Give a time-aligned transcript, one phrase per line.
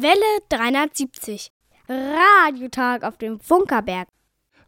[0.00, 0.14] Welle
[0.50, 1.50] 370.
[1.88, 4.06] Radiotag auf dem Funkerberg.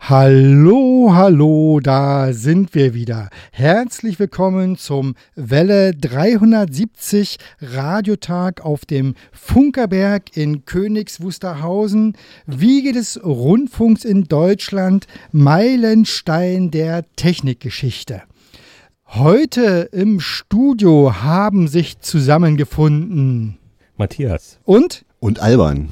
[0.01, 3.31] Hallo, hallo, da sind wir wieder.
[3.53, 12.17] Herzlich willkommen zum Welle 370 Radiotag auf dem Funkerberg in Königs Wusterhausen,
[12.47, 18.25] Wiege des Rundfunks in Deutschland, Meilenstein der Technikgeschichte.
[19.07, 23.59] Heute im Studio haben sich zusammengefunden
[23.97, 25.89] Matthias und und Alban.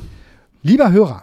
[0.62, 1.22] Lieber Hörer,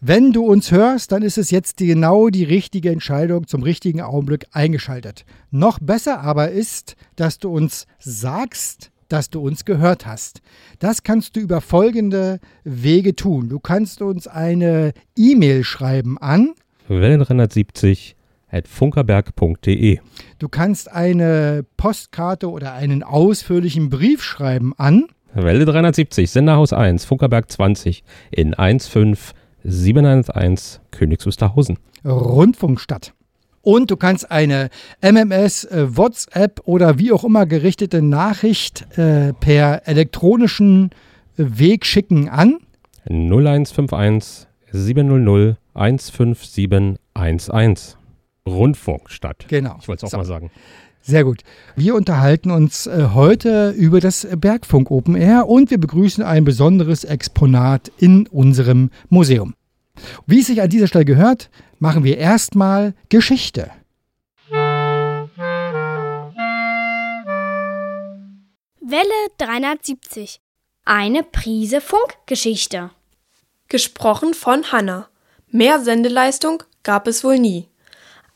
[0.00, 4.46] wenn du uns hörst, dann ist es jetzt genau die richtige Entscheidung zum richtigen Augenblick
[4.52, 5.24] eingeschaltet.
[5.50, 10.40] Noch besser aber ist, dass du uns sagst, dass du uns gehört hast.
[10.78, 13.48] Das kannst du über folgende Wege tun.
[13.48, 16.54] Du kannst uns eine E-Mail schreiben an
[16.86, 18.16] Welle 370
[18.50, 19.98] at funkerberg.de.
[20.38, 27.50] Du kannst eine Postkarte oder einen ausführlichen Brief schreiben an Welle 370, Senderhaus 1, Funkerberg
[27.50, 31.78] 20 in 15711 Königs Wusterhausen.
[32.04, 33.12] Rundfunkstadt.
[33.62, 39.86] Und du kannst eine MMS, äh, WhatsApp oder wie auch immer gerichtete Nachricht äh, per
[39.86, 40.90] elektronischen
[41.36, 42.58] Weg schicken an
[43.08, 47.96] 0151 700 15711.
[48.46, 49.46] Rundfunkstadt.
[49.48, 49.76] Genau.
[49.80, 50.16] Ich wollte es auch So.
[50.18, 50.50] mal sagen.
[51.00, 51.42] Sehr gut.
[51.74, 57.04] Wir unterhalten uns äh, heute über das Bergfunk Open Air und wir begrüßen ein besonderes
[57.04, 59.54] Exponat in unserem Museum.
[60.26, 63.70] Wie es sich an dieser Stelle gehört, machen wir erstmal Geschichte.
[68.80, 70.40] Welle 370.
[70.84, 72.90] Eine Prise Funkgeschichte.
[73.68, 75.08] Gesprochen von Hanna.
[75.50, 77.68] Mehr Sendeleistung gab es wohl nie.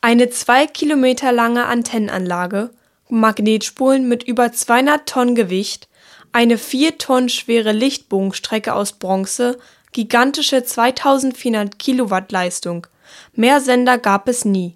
[0.03, 2.71] Eine zwei Kilometer lange Antennenanlage,
[3.07, 5.87] Magnetspulen mit über 200 Tonnen Gewicht,
[6.33, 9.57] eine vier Tonnen schwere Lichtbogenstrecke aus Bronze,
[9.93, 12.85] gigantische 2400 Kilowatt Leistung.
[13.31, 14.75] Mehr Sender gab es nie.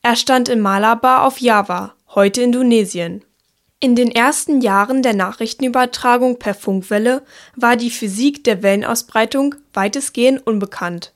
[0.00, 3.22] Er stand in Malabar auf Java, heute Indonesien.
[3.78, 11.12] In den ersten Jahren der Nachrichtenübertragung per Funkwelle war die Physik der Wellenausbreitung weitestgehend unbekannt.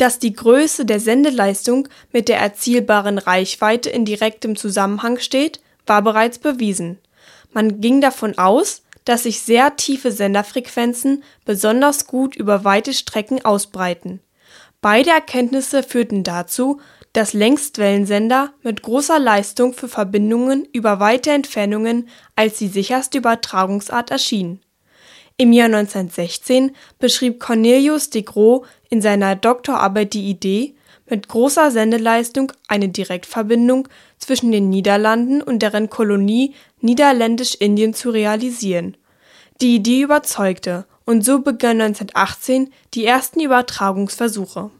[0.00, 6.38] Dass die Größe der Sendeleistung mit der erzielbaren Reichweite in direktem Zusammenhang steht, war bereits
[6.38, 6.96] bewiesen.
[7.52, 14.20] Man ging davon aus, dass sich sehr tiefe Senderfrequenzen besonders gut über weite Strecken ausbreiten.
[14.80, 16.80] Beide Erkenntnisse führten dazu,
[17.12, 24.62] dass Längstwellensender mit großer Leistung für Verbindungen über weite Entfernungen als die sicherste Übertragungsart erschienen.
[25.36, 30.74] Im Jahr 1916 beschrieb Cornelius de Groot in seiner Doktorarbeit die Idee,
[31.08, 38.96] mit großer Sendeleistung eine Direktverbindung zwischen den Niederlanden und deren Kolonie Niederländisch-Indien zu realisieren.
[39.60, 44.70] Die Idee überzeugte und so begann 1918 die ersten Übertragungsversuche.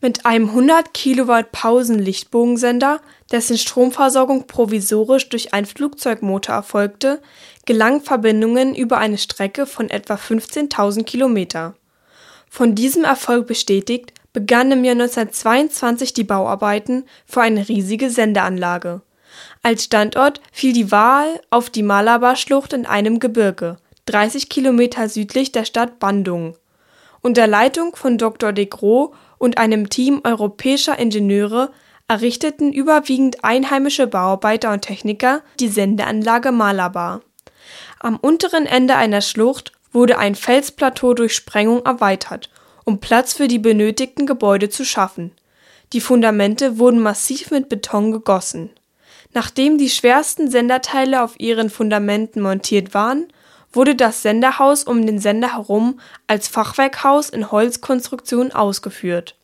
[0.00, 7.22] Mit einem 100 Kilowatt Pausenlichtbogensender, dessen Stromversorgung provisorisch durch einen Flugzeugmotor erfolgte,
[7.66, 11.74] gelangen Verbindungen über eine Strecke von etwa 15.000 Kilometer.
[12.54, 19.00] Von diesem Erfolg bestätigt, begannen im Jahr 1922 die Bauarbeiten für eine riesige Sendeanlage.
[19.62, 25.64] Als Standort fiel die Wahl auf die Malabar-Schlucht in einem Gebirge, 30 Kilometer südlich der
[25.64, 26.54] Stadt Bandung.
[27.22, 28.52] Unter Leitung von Dr.
[28.52, 31.72] de Groot und einem Team europäischer Ingenieure
[32.06, 37.22] errichteten überwiegend einheimische Bauarbeiter und Techniker die Sendeanlage Malabar.
[37.98, 42.50] Am unteren Ende einer Schlucht wurde ein Felsplateau durch Sprengung erweitert,
[42.84, 45.32] um Platz für die benötigten Gebäude zu schaffen.
[45.92, 48.70] Die Fundamente wurden massiv mit Beton gegossen.
[49.34, 53.28] Nachdem die schwersten Senderteile auf ihren Fundamenten montiert waren,
[53.72, 59.36] wurde das Senderhaus um den Sender herum als Fachwerkhaus in Holzkonstruktion ausgeführt.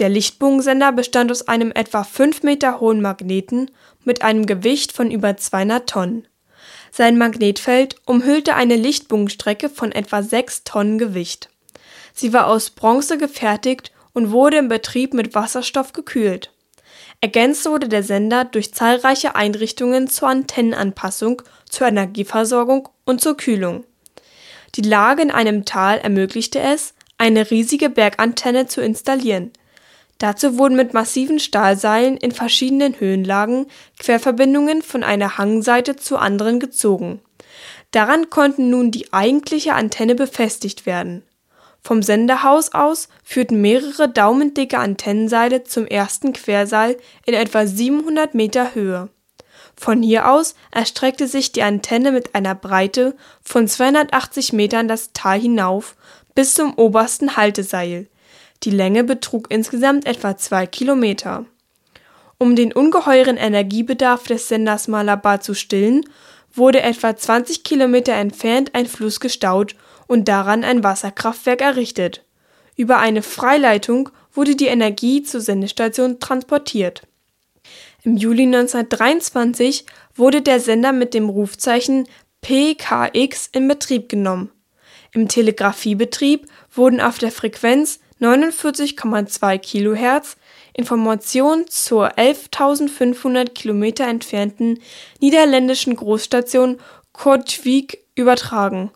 [0.00, 3.70] Der Lichtbogensender bestand aus einem etwa 5 Meter hohen Magneten
[4.04, 6.26] mit einem Gewicht von über 200 Tonnen.
[6.90, 11.48] Sein Magnetfeld umhüllte eine Lichtbogenstrecke von etwa 6 Tonnen Gewicht.
[12.14, 16.52] Sie war aus Bronze gefertigt und wurde im Betrieb mit Wasserstoff gekühlt.
[17.20, 23.84] Ergänzt wurde der Sender durch zahlreiche Einrichtungen zur Antennenanpassung, zur Energieversorgung und zur Kühlung.
[24.74, 29.52] Die Lage in einem Tal ermöglichte es, eine riesige Bergantenne zu installieren.
[30.20, 33.66] Dazu wurden mit massiven Stahlseilen in verschiedenen Höhenlagen
[33.98, 37.22] Querverbindungen von einer Hangseite zur anderen gezogen.
[37.90, 41.22] Daran konnten nun die eigentliche Antenne befestigt werden.
[41.82, 49.08] Vom Senderhaus aus führten mehrere daumendicke Antennenseile zum ersten Querseil in etwa 700 Meter Höhe.
[49.74, 55.40] Von hier aus erstreckte sich die Antenne mit einer Breite von 280 Metern das Tal
[55.40, 55.96] hinauf,
[56.34, 58.10] bis zum obersten Halteseil.
[58.64, 61.46] Die Länge betrug insgesamt etwa zwei Kilometer.
[62.38, 66.04] Um den ungeheuren Energiebedarf des Senders Malabar zu stillen,
[66.52, 69.76] wurde etwa 20 Kilometer entfernt ein Fluss gestaut
[70.06, 72.24] und daran ein Wasserkraftwerk errichtet.
[72.76, 77.02] Über eine Freileitung wurde die Energie zur Sendestation transportiert.
[78.02, 79.84] Im Juli 1923
[80.14, 82.08] wurde der Sender mit dem Rufzeichen
[82.40, 84.50] PKX in Betrieb genommen.
[85.12, 90.36] Im Telegrafiebetrieb wurden auf der Frequenz 49,2 kHz
[90.72, 94.78] Informationen zur 11.500 Kilometer entfernten
[95.20, 96.78] niederländischen Großstation
[97.12, 98.90] Kortrijk übertragen.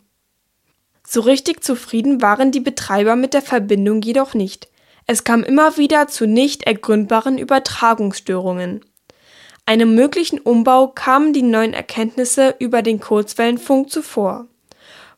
[1.06, 4.68] So richtig zufrieden waren die Betreiber mit der Verbindung jedoch nicht.
[5.06, 8.84] Es kam immer wieder zu nicht ergründbaren Übertragungsstörungen.
[9.66, 14.46] Einem möglichen Umbau kamen die neuen Erkenntnisse über den Kurzwellenfunk zuvor.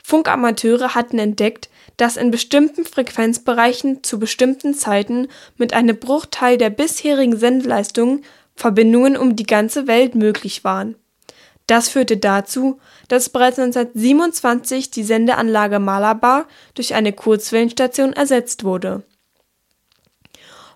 [0.02, 7.36] Funkamateure hatten entdeckt, dass in bestimmten Frequenzbereichen zu bestimmten Zeiten mit einem Bruchteil der bisherigen
[7.36, 8.22] Sendeleistung
[8.54, 10.96] Verbindungen um die ganze Welt möglich waren.
[11.66, 12.78] Das führte dazu,
[13.08, 19.02] dass bereits 1927 die Sendeanlage Malabar durch eine Kurzwellenstation ersetzt wurde.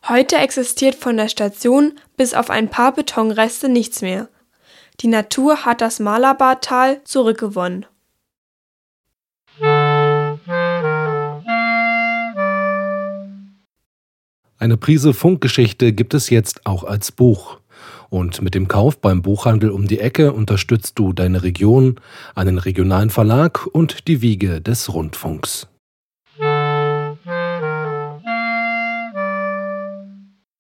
[0.09, 4.29] Heute existiert von der Station bis auf ein paar Betonreste nichts mehr.
[5.01, 7.87] Die Natur hat das Malabartal zurückgewonnen.
[14.61, 17.61] Eine Prise Funkgeschichte gibt es jetzt auch als Buch.
[18.11, 21.99] Und mit dem Kauf beim Buchhandel um die Ecke unterstützt du deine Region,
[22.35, 25.67] einen regionalen Verlag und die Wiege des Rundfunks.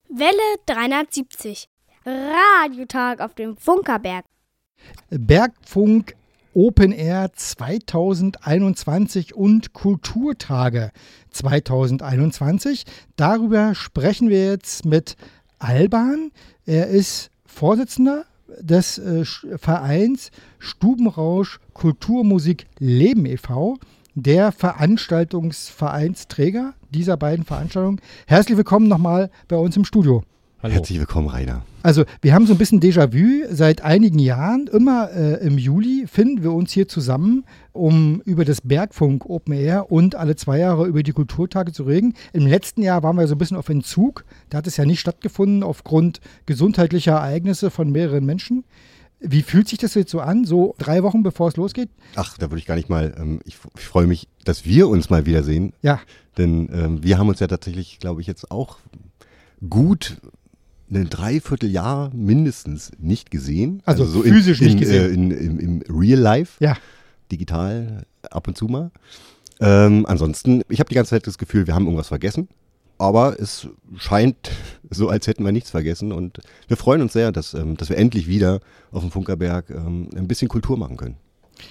[0.08, 1.68] Welle 370.
[2.06, 4.24] Radiotag auf dem Funkerberg.
[5.10, 6.14] Bergfunk
[6.52, 10.90] Open Air 2021 und Kulturtage
[11.30, 12.82] 2021.
[13.14, 15.14] Darüber sprechen wir jetzt mit
[15.60, 16.32] Alban.
[16.66, 18.24] Er ist Vorsitzender
[18.58, 23.78] des äh, Vereins Stubenrausch Kulturmusik Leben e.V.,
[24.16, 28.00] der Veranstaltungsvereinsträger dieser beiden Veranstaltungen.
[28.26, 30.24] Herzlich willkommen nochmal bei uns im Studio.
[30.62, 30.74] Hallo.
[30.74, 31.64] Herzlich willkommen, Rainer.
[31.82, 33.46] Also, wir haben so ein bisschen Déjà-vu.
[33.50, 38.60] Seit einigen Jahren, immer äh, im Juli, finden wir uns hier zusammen, um über das
[38.60, 42.12] Bergfunk Open Air und alle zwei Jahre über die Kulturtage zu reden.
[42.34, 44.26] Im letzten Jahr waren wir so ein bisschen auf Entzug.
[44.50, 48.64] Da hat es ja nicht stattgefunden aufgrund gesundheitlicher Ereignisse von mehreren Menschen.
[49.18, 51.88] Wie fühlt sich das jetzt so an, so drei Wochen bevor es losgeht?
[52.16, 53.14] Ach, da würde ich gar nicht mal.
[53.18, 55.72] Ähm, ich, ich freue mich, dass wir uns mal wiedersehen.
[55.80, 56.00] Ja.
[56.36, 58.76] Denn ähm, wir haben uns ja tatsächlich, glaube ich, jetzt auch
[59.66, 60.18] gut
[60.90, 63.82] ein Dreivierteljahr mindestens nicht gesehen.
[63.84, 65.02] Also, also so physisch in, in, nicht gesehen.
[65.02, 66.62] Äh, in, in, Im Real Life.
[66.62, 66.76] Ja.
[67.30, 68.90] Digital ab und zu mal.
[69.60, 72.48] Ähm, ansonsten, ich habe die ganze Zeit das Gefühl, wir haben irgendwas vergessen.
[72.98, 74.50] Aber es scheint
[74.90, 76.12] so, als hätten wir nichts vergessen.
[76.12, 78.60] Und wir freuen uns sehr, dass, ähm, dass wir endlich wieder
[78.90, 81.16] auf dem Funkerberg ähm, ein bisschen Kultur machen können.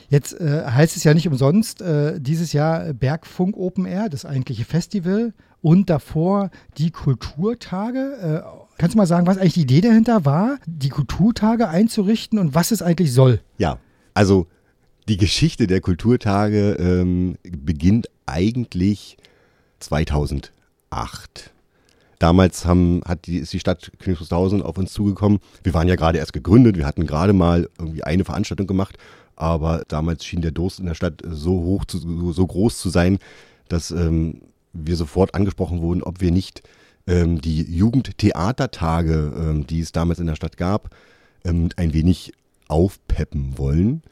[0.09, 4.65] Jetzt äh, heißt es ja nicht umsonst äh, dieses Jahr Bergfunk Open Air, das eigentliche
[4.65, 8.43] Festival und davor die Kulturtage.
[8.79, 12.71] Kannst du mal sagen, was eigentlich die Idee dahinter war, die Kulturtage einzurichten und was
[12.71, 13.41] es eigentlich soll?
[13.57, 13.77] Ja,
[14.13, 14.47] also
[15.09, 19.17] die Geschichte der Kulturtage ähm, beginnt eigentlich
[19.81, 20.53] 2008.
[22.19, 25.39] Damals haben, hat die, ist die Stadt Wusterhausen auf uns zugekommen.
[25.61, 28.97] Wir waren ja gerade erst gegründet, wir hatten gerade mal irgendwie eine Veranstaltung gemacht,
[29.35, 33.19] aber damals schien der Durst in der Stadt so hoch, zu, so groß zu sein,
[33.67, 36.61] dass ähm, wir sofort angesprochen wurden, ob wir nicht
[37.09, 40.95] ähm, die Jugendtheatertage, ähm, die es damals in der Stadt gab,
[41.43, 42.33] ähm, ein wenig
[42.67, 44.03] aufpeppen wollen.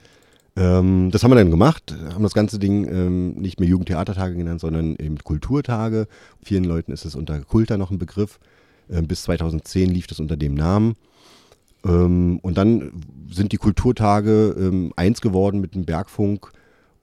[0.56, 4.62] Ähm, das haben wir dann gemacht, haben das ganze Ding ähm, nicht mehr Jugendtheatertage genannt,
[4.62, 6.08] sondern eben Kulturtage.
[6.42, 8.39] Vielen Leuten ist es unter Kulta noch ein Begriff.
[8.89, 10.96] Ähm, bis 2010 lief das unter dem Namen.
[11.84, 12.92] und dann
[13.32, 16.51] sind die Kulturtage eins geworden mit dem Bergfunk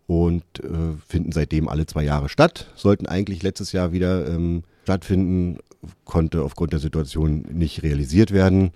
[0.07, 2.67] und äh, finden seitdem alle zwei Jahre statt.
[2.75, 4.27] Sollten eigentlich letztes Jahr wieder
[4.85, 5.59] stattfinden,
[6.05, 8.71] konnte aufgrund der Situation nicht realisiert werden.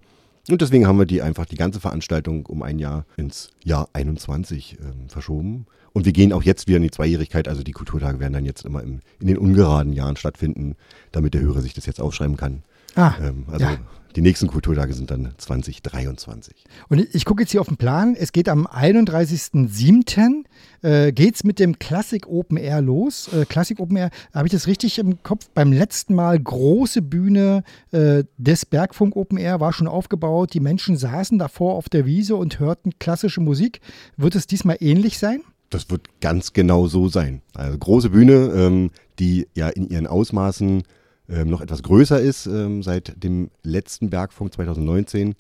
[0.48, 4.74] Und deswegen haben wir die einfach die ganze Veranstaltung um ein Jahr ins Jahr 21
[4.74, 4.76] äh,
[5.08, 5.66] verschoben.
[5.92, 7.48] Und wir gehen auch jetzt wieder in die Zweijährigkeit.
[7.48, 10.76] Also die Kulturtage werden dann jetzt immer im, in den ungeraden Jahren stattfinden,
[11.12, 12.62] damit der Hörer sich das jetzt aufschreiben kann.
[12.94, 13.78] Ah, ähm, also ja.
[14.16, 16.64] Die nächsten Kulturtage sind dann 2023.
[16.88, 18.16] Und ich gucke jetzt hier auf den Plan.
[18.18, 20.44] Es geht am 31.07.
[20.82, 23.28] Äh, geht es mit dem Classic Open Air los.
[23.32, 25.48] Äh, Classic Open Air, habe ich das richtig im Kopf?
[25.54, 30.54] Beim letzten Mal große Bühne äh, des Bergfunk Open Air war schon aufgebaut.
[30.54, 33.80] Die Menschen saßen davor auf der Wiese und hörten klassische Musik.
[34.16, 35.42] Wird es diesmal ähnlich sein?
[35.70, 37.42] Das wird ganz genau so sein.
[37.54, 40.82] Also große Bühne, ähm, die ja in ihren Ausmaßen
[41.28, 45.34] ähm, noch etwas größer ist ähm, seit dem letzten Bergfunk 2019.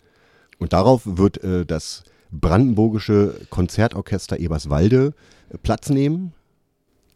[0.58, 5.14] Und darauf wird äh, das brandenburgische Konzertorchester Eberswalde
[5.50, 6.32] äh, Platz nehmen.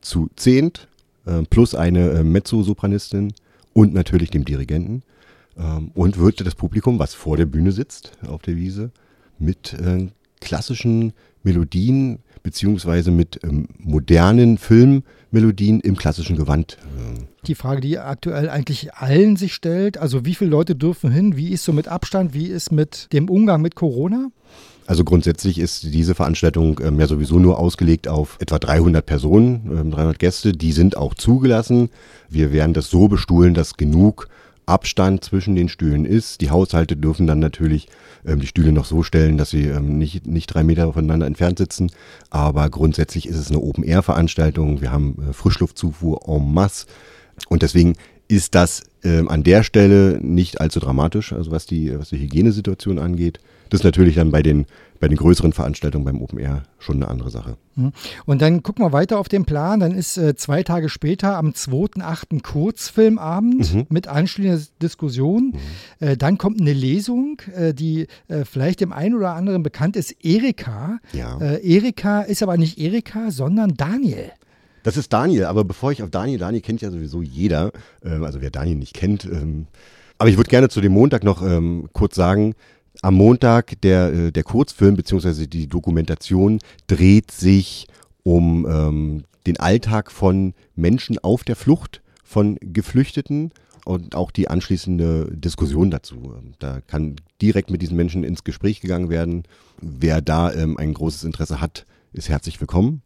[0.00, 0.88] Zu zehnt,
[1.26, 3.32] äh, plus eine äh, Mezzosopranistin
[3.72, 5.02] und natürlich dem Dirigenten.
[5.58, 8.90] Ähm, und wird das Publikum, was vor der Bühne sitzt, auf der Wiese,
[9.38, 10.08] mit äh,
[10.40, 11.12] klassischen
[11.42, 14.58] Melodien beziehungsweise mit ähm, modernen
[15.32, 16.78] Filmmelodien im klassischen Gewand.
[16.96, 17.22] Äh.
[17.46, 21.48] Die Frage, die aktuell eigentlich allen sich stellt, also wie viele Leute dürfen hin, wie
[21.48, 24.28] ist so mit Abstand, wie ist mit dem Umgang mit Corona?
[24.86, 29.90] Also grundsätzlich ist diese Veranstaltung ähm, ja sowieso nur ausgelegt auf etwa 300 Personen, ähm,
[29.90, 30.52] 300 Gäste.
[30.52, 31.88] Die sind auch zugelassen.
[32.28, 34.28] Wir werden das so bestuhlen, dass genug
[34.66, 36.40] Abstand zwischen den Stühlen ist.
[36.40, 37.88] Die Haushalte dürfen dann natürlich
[38.26, 41.58] ähm, die Stühle noch so stellen, dass sie ähm, nicht, nicht drei Meter voneinander entfernt
[41.58, 41.90] sitzen.
[42.30, 44.80] Aber grundsätzlich ist es eine Open-Air-Veranstaltung.
[44.80, 46.86] Wir haben äh, Frischluftzufuhr en masse.
[47.48, 47.94] Und deswegen
[48.28, 52.98] ist das ähm, an der Stelle nicht allzu dramatisch, also was die, was die Hygienesituation
[52.98, 53.40] angeht.
[53.68, 54.66] Das ist natürlich dann bei den,
[55.02, 57.56] bei den größeren Veranstaltungen beim Open Air schon eine andere Sache.
[57.74, 57.92] Mhm.
[58.24, 59.80] Und dann gucken wir weiter auf den Plan.
[59.80, 62.40] Dann ist äh, zwei Tage später am 2.8.
[62.40, 63.86] Kurzfilmabend mhm.
[63.88, 65.56] mit anschließender Diskussion.
[65.98, 66.06] Mhm.
[66.06, 70.24] Äh, dann kommt eine Lesung, äh, die äh, vielleicht dem einen oder anderen bekannt ist,
[70.24, 71.00] Erika.
[71.12, 71.36] Ja.
[71.40, 74.30] Äh, Erika ist aber nicht Erika, sondern Daniel.
[74.84, 77.72] Das ist Daniel, aber bevor ich auf Daniel, Daniel kennt ja sowieso jeder,
[78.04, 79.24] ähm, also wer Daniel nicht kennt.
[79.24, 79.66] Ähm,
[80.18, 82.54] aber ich würde gerne zu dem Montag noch ähm, kurz sagen,
[83.02, 85.46] am Montag der, äh, der Kurzfilm bzw.
[85.46, 87.88] die Dokumentation dreht sich
[88.22, 93.50] um ähm, den Alltag von Menschen auf der Flucht, von Geflüchteten
[93.84, 96.34] und auch die anschließende Diskussion dazu.
[96.60, 99.42] Da kann direkt mit diesen Menschen ins Gespräch gegangen werden.
[99.80, 103.02] Wer da ähm, ein großes Interesse hat, ist herzlich willkommen.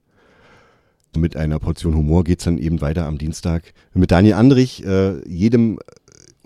[1.17, 5.26] Mit einer Portion Humor geht es dann eben weiter am Dienstag mit Daniel Andrich, äh,
[5.26, 5.79] jedem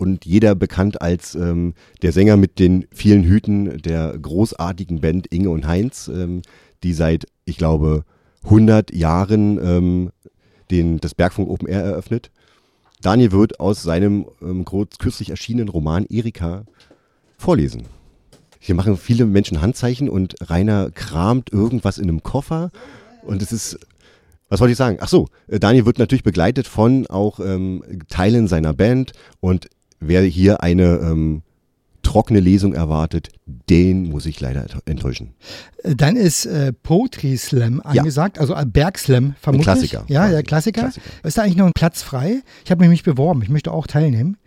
[0.01, 5.51] und jeder bekannt als ähm, der Sänger mit den vielen Hüten der großartigen Band Inge
[5.51, 6.41] und Heinz, ähm,
[6.81, 8.03] die seit, ich glaube,
[8.45, 10.09] 100 Jahren ähm,
[10.71, 12.31] den, das Bergfunk Open Air eröffnet.
[13.03, 16.65] Daniel wird aus seinem ähm, kürzlich erschienenen Roman Erika
[17.37, 17.83] vorlesen.
[18.57, 22.71] Hier machen viele Menschen Handzeichen und Rainer kramt irgendwas in einem Koffer.
[23.21, 23.77] Und es ist
[24.49, 24.97] was wollte ich sagen?
[24.99, 29.69] Ach so, Daniel wird natürlich begleitet von auch ähm, Teilen seiner Band und
[30.01, 31.43] wer hier eine ähm,
[32.01, 35.33] trockene Lesung erwartet, den muss ich leider enttäuschen.
[35.83, 38.41] Äh, dann ist äh, Poetry Slam angesagt, ja.
[38.41, 39.67] also äh, Bergslam vermutlich.
[39.67, 40.03] Ein Klassiker.
[40.07, 40.81] Ja, der Klassiker.
[40.81, 41.05] Klassiker.
[41.23, 42.41] Ist da eigentlich noch ein Platz frei?
[42.65, 44.37] Ich habe mich beworben, ich möchte auch teilnehmen.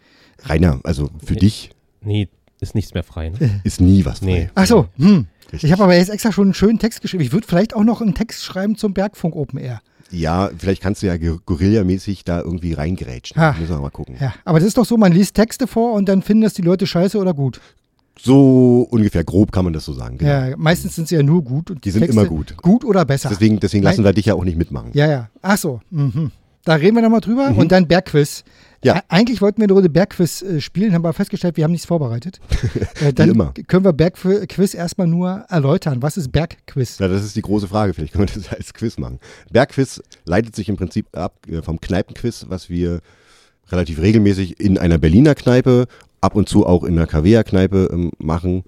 [0.43, 1.71] Rainer, also für nee, dich.
[2.03, 2.29] Nee,
[2.61, 3.31] ist nichts mehr frei.
[3.31, 3.41] Ne?
[3.41, 3.49] Äh.
[3.65, 4.27] Ist nie was frei.
[4.27, 4.51] Nee.
[4.55, 5.27] Ach so, hm.
[5.53, 7.23] Ich habe aber jetzt extra schon einen schönen Text geschrieben.
[7.23, 9.81] Ich würde vielleicht auch noch einen Text schreiben zum Bergfunk Open Air.
[10.15, 13.41] Ja, vielleicht kannst du ja Guerilla-mäßig da irgendwie reingerätschen.
[13.41, 13.55] Ha.
[13.59, 14.17] Müssen wir mal gucken.
[14.21, 16.63] Ja, aber das ist doch so, man liest Texte vor und dann finden das die
[16.63, 17.61] Leute scheiße oder gut.
[18.19, 20.19] So ungefähr grob kann man das so sagen.
[20.19, 20.31] Genau.
[20.31, 21.75] Ja, meistens sind sie ja nur gut.
[21.85, 22.57] die sind Texte immer gut.
[22.59, 23.29] Gut oder besser.
[23.29, 24.91] Deswegen, deswegen lassen wir dich ja auch nicht mitmachen.
[24.95, 25.29] Ja, ja.
[25.43, 25.81] Ach so.
[25.91, 26.31] Mhm.
[26.65, 27.51] Da reden wir nochmal drüber.
[27.51, 27.59] Mhm.
[27.59, 28.45] Und dann Bergquiz.
[28.85, 29.03] Ja.
[29.09, 32.41] Eigentlich wollten wir eine Runde Bergquiz äh, spielen, haben aber festgestellt, wir haben nichts vorbereitet.
[33.01, 33.53] Äh, dann immer.
[33.67, 36.03] können wir Bergquiz erstmal nur erläutern.
[36.03, 36.99] Was ist Bergquiz?
[36.99, 37.93] Ja, das ist die große Frage.
[37.93, 39.19] Vielleicht können wir das als Quiz machen.
[39.51, 43.01] Bergquiz leitet sich im Prinzip ab äh, vom Kneipenquiz, was wir
[43.71, 45.87] relativ regelmäßig in einer Berliner Kneipe,
[46.21, 48.65] ab und zu auch in einer Kavea-Kneipe ähm, machen.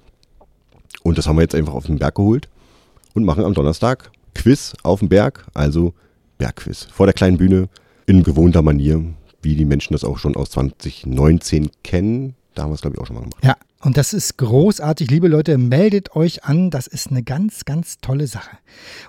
[1.02, 2.48] Und das haben wir jetzt einfach auf den Berg geholt
[3.14, 5.94] und machen am Donnerstag Quiz auf dem Berg, also
[6.38, 6.88] Bergquiz.
[6.92, 7.68] Vor der kleinen Bühne
[8.06, 9.04] in gewohnter Manier
[9.46, 12.34] wie die Menschen das auch schon aus 2019 kennen.
[12.54, 13.44] Da haben wir es, glaube ich, auch schon mal gemacht.
[13.44, 15.10] Ja, und das ist großartig.
[15.10, 16.70] Liebe Leute, meldet euch an.
[16.70, 18.58] Das ist eine ganz, ganz tolle Sache.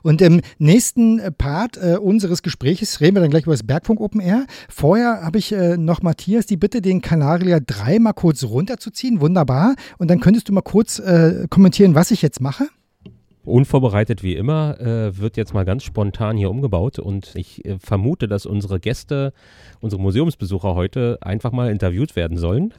[0.03, 4.21] Und im nächsten Part äh, unseres Gesprächs reden wir dann gleich über das Bergfunk Open
[4.21, 4.45] Air.
[4.69, 9.21] Vorher habe ich äh, noch Matthias die Bitte, den Kanarier 3 mal kurz runterzuziehen.
[9.21, 9.75] Wunderbar.
[9.97, 12.67] Und dann könntest du mal kurz äh, kommentieren, was ich jetzt mache.
[13.47, 18.27] Unvorbereitet wie immer, äh, wird jetzt mal ganz spontan hier umgebaut und ich äh, vermute,
[18.27, 19.31] dass unsere Gäste,
[19.79, 22.73] unsere Museumsbesucher heute einfach mal interviewt werden sollen.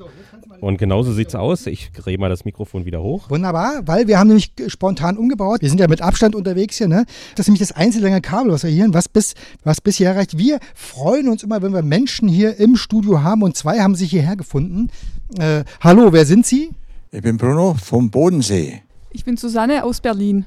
[0.60, 1.66] Und genauso sieht es aus.
[1.66, 3.30] Ich drehe mal das Mikrofon wieder hoch.
[3.30, 5.62] Wunderbar, weil wir haben nämlich spontan umgebaut.
[5.62, 7.06] Wir sind ja mit Abstand unterwegs hier, ne?
[7.34, 9.34] Das ist nämlich das einzelne Kabel, was wir hier, was bis,
[9.64, 10.37] was bisher reicht.
[10.37, 14.10] Wir freuen uns immer, wenn wir Menschen hier im Studio haben und zwei haben sich
[14.10, 14.90] hierher gefunden.
[15.38, 16.72] Äh, hallo, wer sind Sie?
[17.10, 18.82] Ich bin Bruno vom Bodensee.
[19.12, 20.44] Ich bin Susanne aus Berlin.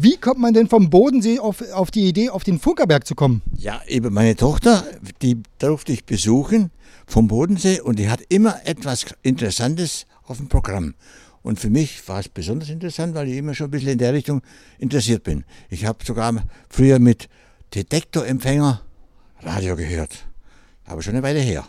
[0.00, 3.42] Wie kommt man denn vom Bodensee auf, auf die Idee, auf den Funkerberg zu kommen?
[3.56, 4.84] Ja, eben meine Tochter,
[5.22, 6.70] die durfte ich besuchen
[7.06, 10.94] vom Bodensee und die hat immer etwas Interessantes auf dem Programm.
[11.42, 14.12] Und für mich war es besonders interessant, weil ich immer schon ein bisschen in der
[14.12, 14.42] Richtung
[14.78, 15.44] interessiert bin.
[15.70, 16.32] Ich habe sogar
[16.68, 17.28] früher mit
[17.74, 18.82] Detektorempfänger
[19.40, 20.26] Radio gehört.
[20.84, 21.64] Aber schon eine Weile her.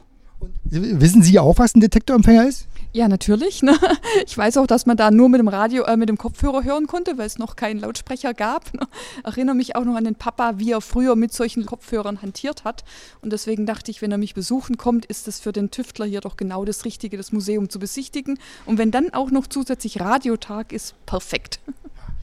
[0.65, 2.67] Wissen Sie auch, was ein Detektorempfänger ist?
[2.93, 3.61] Ja, natürlich.
[3.63, 3.77] Ne?
[4.27, 6.85] Ich weiß auch, dass man da nur mit dem Radio, äh, mit dem Kopfhörer hören
[6.85, 8.71] konnte, weil es noch keinen Lautsprecher gab.
[8.73, 8.87] Ne?
[9.23, 12.83] Erinnere mich auch noch an den Papa, wie er früher mit solchen Kopfhörern hantiert hat.
[13.21, 16.21] Und deswegen dachte ich, wenn er mich besuchen kommt, ist es für den Tüftler hier
[16.21, 18.37] doch genau das Richtige, das Museum zu besichtigen.
[18.65, 21.59] Und wenn dann auch noch zusätzlich Radiotag ist, perfekt.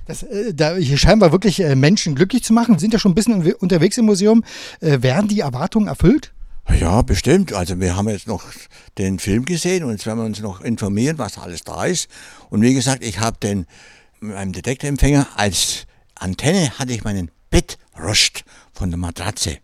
[0.06, 2.78] Das, äh, da hier scheinbar wirklich äh, Menschen glücklich zu machen.
[2.78, 4.44] Sind ja schon ein bisschen unterwegs im Museum.
[4.80, 6.32] Äh, werden die Erwartungen erfüllt?
[6.78, 7.52] Ja, bestimmt.
[7.52, 8.44] Also wir haben jetzt noch
[8.98, 12.08] den Film gesehen und jetzt werden wir uns noch informieren, was alles da ist.
[12.48, 13.66] Und wie gesagt, ich habe den
[14.20, 19.58] mit meinem Detektorempfänger als Antenne hatte ich meinen Bettrost von der Matratze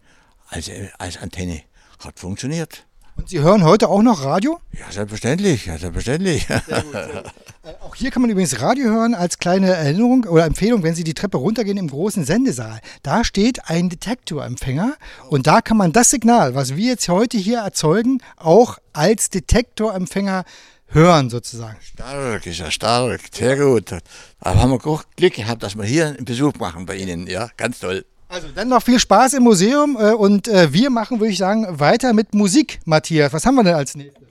[0.49, 1.63] als, als Antenne.
[2.03, 2.87] Hat funktioniert.
[3.17, 4.61] Und Sie hören heute auch noch Radio?
[4.73, 6.47] Ja, selbstverständlich, ja, selbstverständlich.
[6.47, 7.33] Sehr gut, sehr gut.
[7.67, 11.05] Äh, auch hier kann man übrigens Radio hören als kleine Erinnerung oder Empfehlung, wenn Sie
[11.05, 12.81] die Treppe runtergehen im großen Sendesaal.
[13.03, 14.95] Da steht ein Detektorempfänger
[15.29, 20.45] und da kann man das Signal, was wir jetzt heute hier erzeugen, auch als Detektorempfänger
[20.89, 21.77] hören sozusagen.
[21.81, 23.91] Stark, ist ja stark, sehr gut.
[24.39, 27.81] Aber haben wir Glück gehabt, dass wir hier einen Besuch machen bei Ihnen, ja, ganz
[27.81, 28.05] toll.
[28.29, 31.67] Also dann noch viel Spaß im Museum äh, und äh, wir machen, würde ich sagen,
[31.79, 33.33] weiter mit Musik, Matthias.
[33.33, 34.26] Was haben wir denn als nächstes?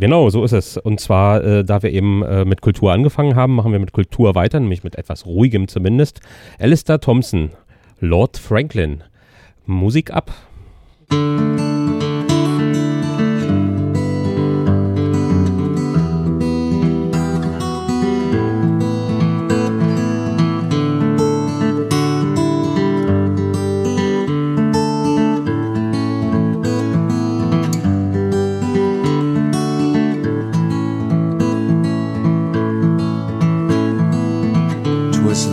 [0.00, 0.78] Genau, so ist es.
[0.78, 4.34] Und zwar, äh, da wir eben äh, mit Kultur angefangen haben, machen wir mit Kultur
[4.34, 6.20] weiter, nämlich mit etwas Ruhigem zumindest.
[6.58, 7.50] Alistair Thompson,
[8.00, 9.02] Lord Franklin.
[9.66, 10.32] Musik ab.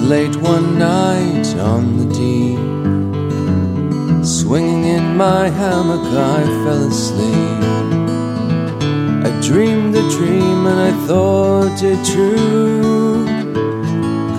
[0.07, 2.57] Late one night on the deep.
[4.25, 7.63] Swinging in my hammock, I fell asleep.
[9.27, 13.25] I dreamed a dream and I thought it true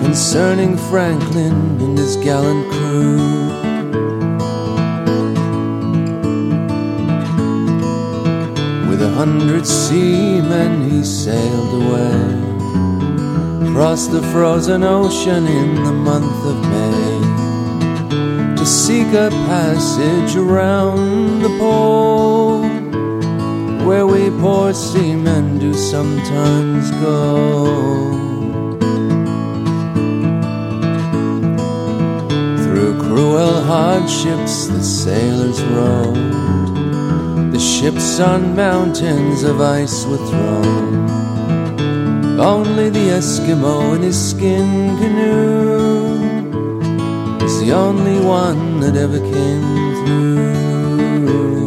[0.03, 3.49] concerning Franklin and his gallant crew.
[8.89, 12.48] With a hundred seamen, he sailed away
[13.79, 21.49] across the frozen ocean in the month of May to seek a passage around the
[21.61, 22.63] pole
[23.87, 27.37] where we poor seamen do sometimes go.
[32.65, 41.18] Through cruel hardships the sailors rowed, the ships on mountains of ice were thrown.
[42.41, 46.19] Only the Eskimo in his skin canoe
[47.45, 51.58] is the only one that ever came through.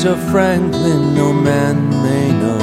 [0.00, 2.58] Fate of Franklin no man may know.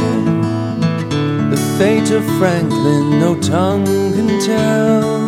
[1.52, 5.20] The fate of Franklin no tongue can tell.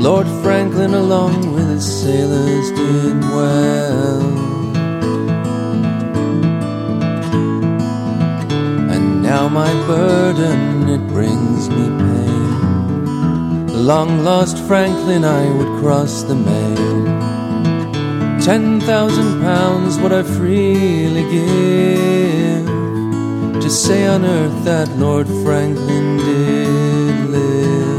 [0.00, 4.20] Lord Franklin, along with his sailors, did well.
[8.92, 13.86] And now my burden, it brings me pain.
[13.86, 17.29] Long lost Franklin, I would cross the main
[18.42, 22.66] Ten thousand pounds would I freely give
[23.62, 27.90] to say on earth that Lord Franklin did live.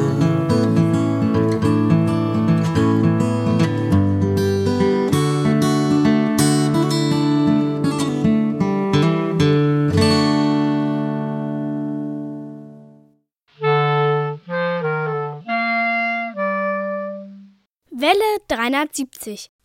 [17.91, 19.60] Welle 370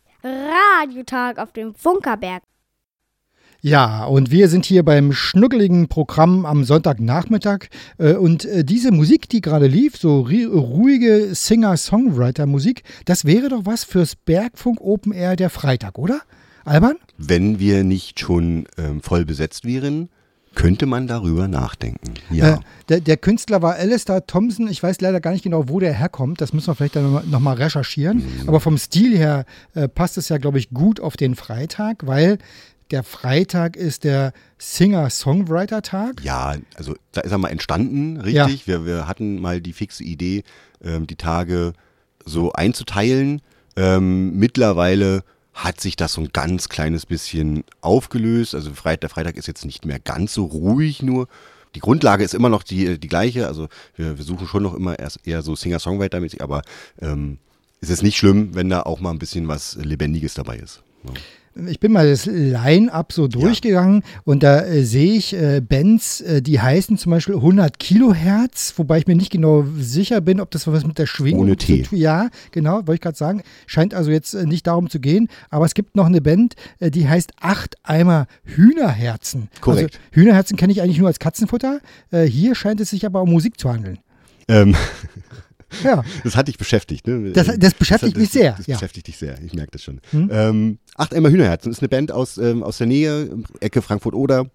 [1.07, 2.43] Radiotag auf dem Funkerberg.
[3.61, 7.69] Ja, und wir sind hier beim schnuckeligen Programm am Sonntagnachmittag.
[7.97, 13.83] Äh, und äh, diese Musik, die gerade lief, so ruhige Singer-Songwriter-Musik, das wäre doch was
[13.83, 16.21] fürs Bergfunk Open Air der Freitag, oder?
[16.65, 16.97] Alban?
[17.17, 20.09] Wenn wir nicht schon ähm, voll besetzt wären,
[20.57, 22.15] könnte man darüber nachdenken.
[22.31, 22.55] Ja.
[22.55, 24.67] Äh, der, der, Künstler war Alistair Thompson.
[24.67, 26.41] Ich weiß leider gar nicht genau, wo der herkommt.
[26.41, 28.17] Das müssen wir vielleicht dann nochmal noch recherchieren.
[28.17, 28.49] Mhm.
[28.49, 32.39] Aber vom Stil her äh, passt es ja, glaube ich, gut auf den Freitag, weil
[32.89, 36.23] der Freitag ist der Singer-Songwriter-Tag.
[36.23, 38.65] Ja, also da ist er mal entstanden, richtig.
[38.65, 38.73] Ja.
[38.79, 40.43] Wir, wir hatten mal die fixe Idee,
[40.83, 41.73] ähm, die Tage
[42.25, 43.41] so einzuteilen.
[43.75, 45.23] Ähm, mittlerweile
[45.57, 48.53] hat sich das so ein ganz kleines bisschen aufgelöst.
[48.55, 51.27] Also der Freitag ist jetzt nicht mehr ganz so ruhig nur.
[51.75, 53.47] Die Grundlage ist immer noch die, die gleiche.
[53.47, 56.61] Also wir, wir suchen schon noch immer erst eher so Singer-Songwriter-mäßig, aber
[57.01, 57.39] ähm,
[57.81, 60.83] es ist nicht schlimm, wenn da auch mal ein bisschen was Lebendiges dabei ist.
[61.03, 61.13] Ja
[61.67, 64.21] ich bin mal das Line-Up so durchgegangen ja.
[64.25, 68.99] und da äh, sehe ich äh, Bands, äh, die heißen zum Beispiel 100 Kilohertz, wobei
[68.99, 71.83] ich mir nicht genau sicher bin, ob das was mit der Schwingung Ohne T.
[71.83, 73.41] zu tun Ja, genau, wollte ich gerade sagen.
[73.65, 76.91] Scheint also jetzt äh, nicht darum zu gehen, aber es gibt noch eine Band, äh,
[76.91, 79.49] die heißt Acht Eimer Hühnerherzen.
[79.61, 79.95] Korrekt.
[79.95, 81.79] Also, Hühnerherzen kenne ich eigentlich nur als Katzenfutter.
[82.11, 83.99] Äh, hier scheint es sich aber um Musik zu handeln.
[84.47, 84.75] Ähm.
[85.83, 86.03] Ja.
[86.23, 87.31] Das hat dich beschäftigt, ne?
[87.31, 88.51] Das, das beschäftigt das, mich sehr.
[88.51, 88.75] Das, das ja.
[88.75, 90.01] beschäftigt dich sehr, ich merke das schon.
[90.11, 90.29] Hm?
[90.31, 94.49] Ähm, Acht Emmer Hühnerherzen ist eine Band aus, ähm, aus der Nähe, Ecke Frankfurt-Oder.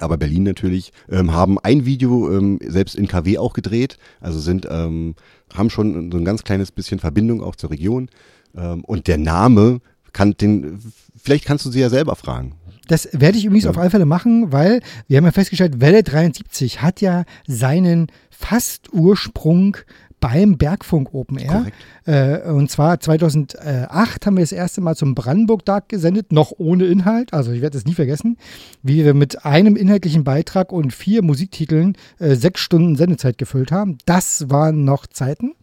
[0.00, 4.66] Aber Berlin natürlich, ähm, haben ein Video ähm, selbst in KW auch gedreht, also sind,
[4.70, 5.14] ähm,
[5.52, 8.08] haben schon so ein ganz kleines bisschen Verbindung auch zur Region.
[8.56, 9.80] Ähm, und der Name
[10.12, 10.78] kann den,
[11.16, 12.54] vielleicht kannst du sie ja selber fragen.
[12.86, 13.70] Das werde ich übrigens ja.
[13.70, 18.92] auf alle Fälle machen, weil wir haben ja festgestellt, Welle 73 hat ja seinen fast
[18.92, 19.76] Ursprung
[20.20, 21.66] beim Bergfunk Open Air.
[22.04, 27.32] Äh, und zwar 2008 haben wir das erste Mal zum Brandenburg-Tag gesendet, noch ohne Inhalt.
[27.32, 28.36] Also ich werde es nie vergessen,
[28.82, 33.98] wie wir mit einem inhaltlichen Beitrag und vier Musiktiteln äh, sechs Stunden Sendezeit gefüllt haben.
[34.06, 35.54] Das waren noch Zeiten.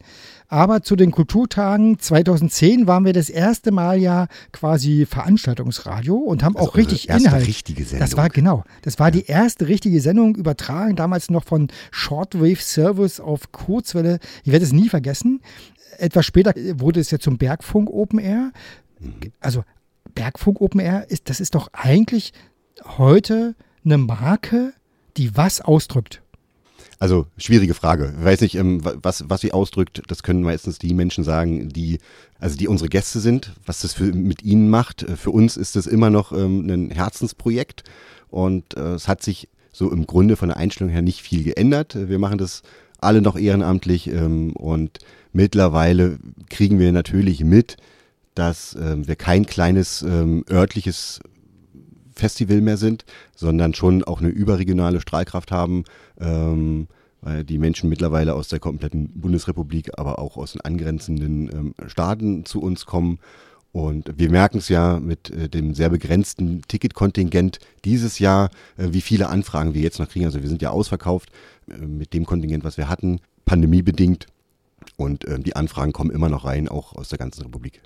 [0.48, 6.56] Aber zu den Kulturtagen 2010 waren wir das erste Mal ja quasi Veranstaltungsradio und haben
[6.56, 7.46] also auch richtig erste Inhalt.
[7.46, 8.00] richtige Sendung.
[8.00, 8.64] Das war genau.
[8.82, 9.12] Das war ja.
[9.12, 14.20] die erste richtige Sendung übertragen, damals noch von Shortwave Service auf Kurzwelle.
[14.44, 15.40] Ich werde es nie vergessen.
[15.98, 18.52] Etwas später wurde es ja zum Bergfunk Open Air.
[19.00, 19.32] Mhm.
[19.40, 19.64] Also
[20.14, 22.32] Bergfunk Open Air ist, das ist doch eigentlich
[22.84, 23.54] heute
[23.84, 24.72] eine Marke,
[25.16, 26.22] die was ausdrückt.
[26.98, 28.14] Also schwierige Frage.
[28.18, 31.98] Ich weiß nicht, ähm, was, was sie ausdrückt, das können meistens die Menschen sagen, die,
[32.38, 35.02] also die unsere Gäste sind, was das für, mit ihnen macht.
[35.02, 37.84] Äh, für uns ist das immer noch ähm, ein Herzensprojekt
[38.30, 41.96] und äh, es hat sich so im Grunde von der Einstellung her nicht viel geändert.
[42.08, 42.62] Wir machen das
[42.98, 45.00] alle noch ehrenamtlich ähm, und
[45.34, 47.76] mittlerweile kriegen wir natürlich mit,
[48.34, 51.20] dass wir kein kleines örtliches
[52.16, 55.84] Festival mehr sind, sondern schon auch eine überregionale Strahlkraft haben,
[56.18, 56.88] ähm,
[57.20, 62.44] weil die Menschen mittlerweile aus der kompletten Bundesrepublik, aber auch aus den angrenzenden ähm, Staaten
[62.44, 63.18] zu uns kommen.
[63.72, 69.02] Und wir merken es ja mit äh, dem sehr begrenzten Ticketkontingent dieses Jahr, äh, wie
[69.02, 70.24] viele Anfragen wir jetzt noch kriegen.
[70.24, 71.30] Also wir sind ja ausverkauft
[71.68, 74.26] äh, mit dem Kontingent, was wir hatten, pandemiebedingt.
[74.96, 77.82] Und ähm, die Anfragen kommen immer noch rein, auch aus der ganzen Republik.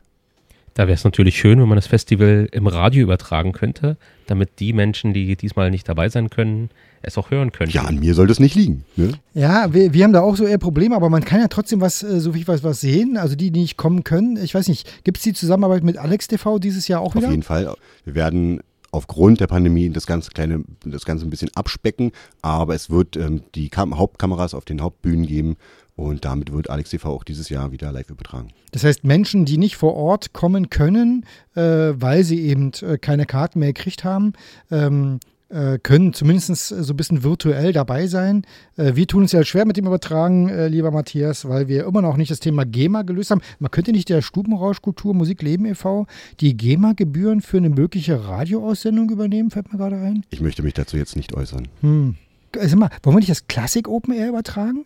[0.75, 4.73] Da wäre es natürlich schön, wenn man das Festival im Radio übertragen könnte, damit die
[4.73, 6.71] Menschen, die diesmal nicht dabei sein können,
[7.03, 7.71] es auch hören können.
[7.71, 8.85] Ja, an mir soll das nicht liegen.
[8.97, 9.13] Ne?
[9.35, 12.03] Ja, wir, wir haben da auch so eher Probleme, aber man kann ja trotzdem was,
[12.03, 13.17] äh, so wie ich weiß, was sehen.
[13.17, 14.37] Also die, die nicht kommen können.
[14.37, 17.27] Ich weiß nicht, gibt es die Zusammenarbeit mit Alex TV dieses Jahr auch wieder?
[17.27, 17.75] Auf jeden Fall.
[18.05, 18.61] Wir werden
[18.93, 23.43] aufgrund der Pandemie das ganze kleine, das Ganze ein bisschen abspecken, aber es wird ähm,
[23.55, 25.57] die Kam Hauptkameras auf den Hauptbühnen geben
[26.01, 28.49] und damit wird Alex TV auch dieses Jahr wieder live übertragen.
[28.73, 33.27] Das heißt, Menschen, die nicht vor Ort kommen können, äh, weil sie eben äh, keine
[33.27, 34.33] Karten mehr gekriegt haben,
[34.71, 38.45] ähm, äh, können zumindest so ein bisschen virtuell dabei sein.
[38.77, 42.03] Äh, wir tun es ja schwer mit dem Übertragen, äh, lieber Matthias, weil wir immer
[42.03, 43.43] noch nicht das Thema GEMA gelöst haben.
[43.59, 46.07] Man könnte nicht der Stubenrauschkultur Musik Leben e.V.
[46.41, 50.25] die GEMA-Gebühren für eine mögliche Radioaussendung übernehmen, fällt mir gerade ein.
[50.31, 51.69] Ich möchte mich dazu jetzt nicht äußern.
[51.81, 52.15] Hm.
[52.59, 54.85] Also mal, wollen wir nicht das Klassik Open Air übertragen?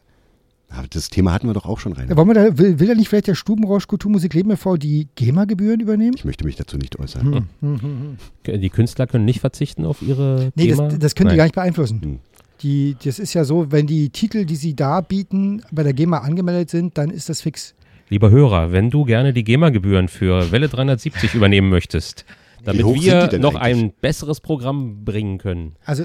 [0.77, 2.09] Aber das Thema hatten wir doch auch schon rein.
[2.09, 4.77] Ja, wollen wir da, will, will da nicht vielleicht der Stubenrausch Kulturmusik Leben e.V.
[4.77, 6.15] die GEMA-Gebühren übernehmen?
[6.17, 7.35] Ich möchte mich dazu nicht äußern.
[7.35, 7.49] Hm.
[7.61, 10.89] Hm, hm, die Künstler können nicht verzichten auf ihre nee, GEMA?
[10.89, 11.35] Das, das können Nein.
[11.35, 12.01] die gar nicht beeinflussen.
[12.03, 12.19] Hm.
[12.63, 16.19] Die, das ist ja so, wenn die Titel, die sie da bieten, bei der GEMA
[16.19, 17.75] angemeldet sind, dann ist das fix.
[18.09, 22.25] Lieber Hörer, wenn du gerne die GEMA-Gebühren für Welle 370 übernehmen möchtest,
[22.65, 23.85] damit wir noch eigentlich?
[23.85, 25.77] ein besseres Programm bringen können.
[25.85, 26.05] Also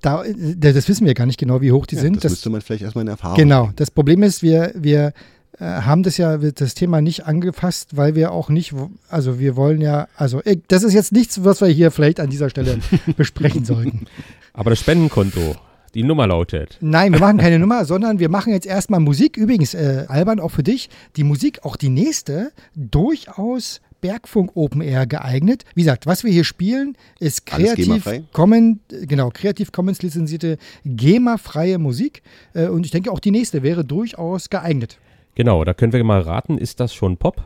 [0.00, 0.24] da,
[0.56, 2.16] das wissen wir gar nicht genau, wie hoch die ja, sind.
[2.16, 3.64] Das, das müsste man vielleicht erstmal in Erfahrung Genau.
[3.64, 3.76] Bringen.
[3.76, 5.12] Das Problem ist, wir, wir
[5.58, 8.74] äh, haben das ja, das Thema nicht angefasst, weil wir auch nicht,
[9.08, 12.30] also wir wollen ja, also äh, das ist jetzt nichts, was wir hier vielleicht an
[12.30, 12.78] dieser Stelle
[13.16, 14.06] besprechen sollten.
[14.54, 15.56] Aber das Spendenkonto,
[15.94, 16.78] die Nummer lautet.
[16.80, 19.36] Nein, wir machen keine Nummer, sondern wir machen jetzt erstmal Musik.
[19.36, 25.06] Übrigens, äh, Alban, auch für dich, die Musik, auch die nächste, durchaus Bergfunk Open Air
[25.06, 25.64] geeignet.
[25.74, 28.04] Wie gesagt, was wir hier spielen, ist kreativ?
[28.32, 32.22] Commons, genau, Creative Commons lizenzierte GEMA-freie Musik.
[32.54, 34.98] Äh, und ich denke, auch die nächste wäre durchaus geeignet.
[35.34, 37.44] Genau, da können wir mal raten, ist das schon Pop?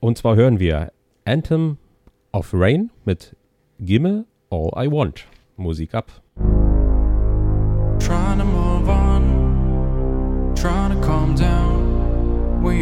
[0.00, 0.92] Und zwar hören wir
[1.24, 1.78] Anthem
[2.32, 3.36] of Rain mit
[3.78, 5.26] Gimme All I Want.
[5.56, 6.10] Musik ab.
[7.98, 8.40] Trying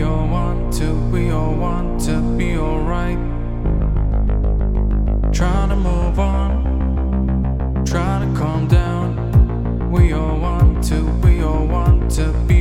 [0.01, 3.19] We all want to, we all want to be alright.
[5.31, 9.91] Trying to move on, trying to calm down.
[9.91, 12.60] We all want to, we all want to be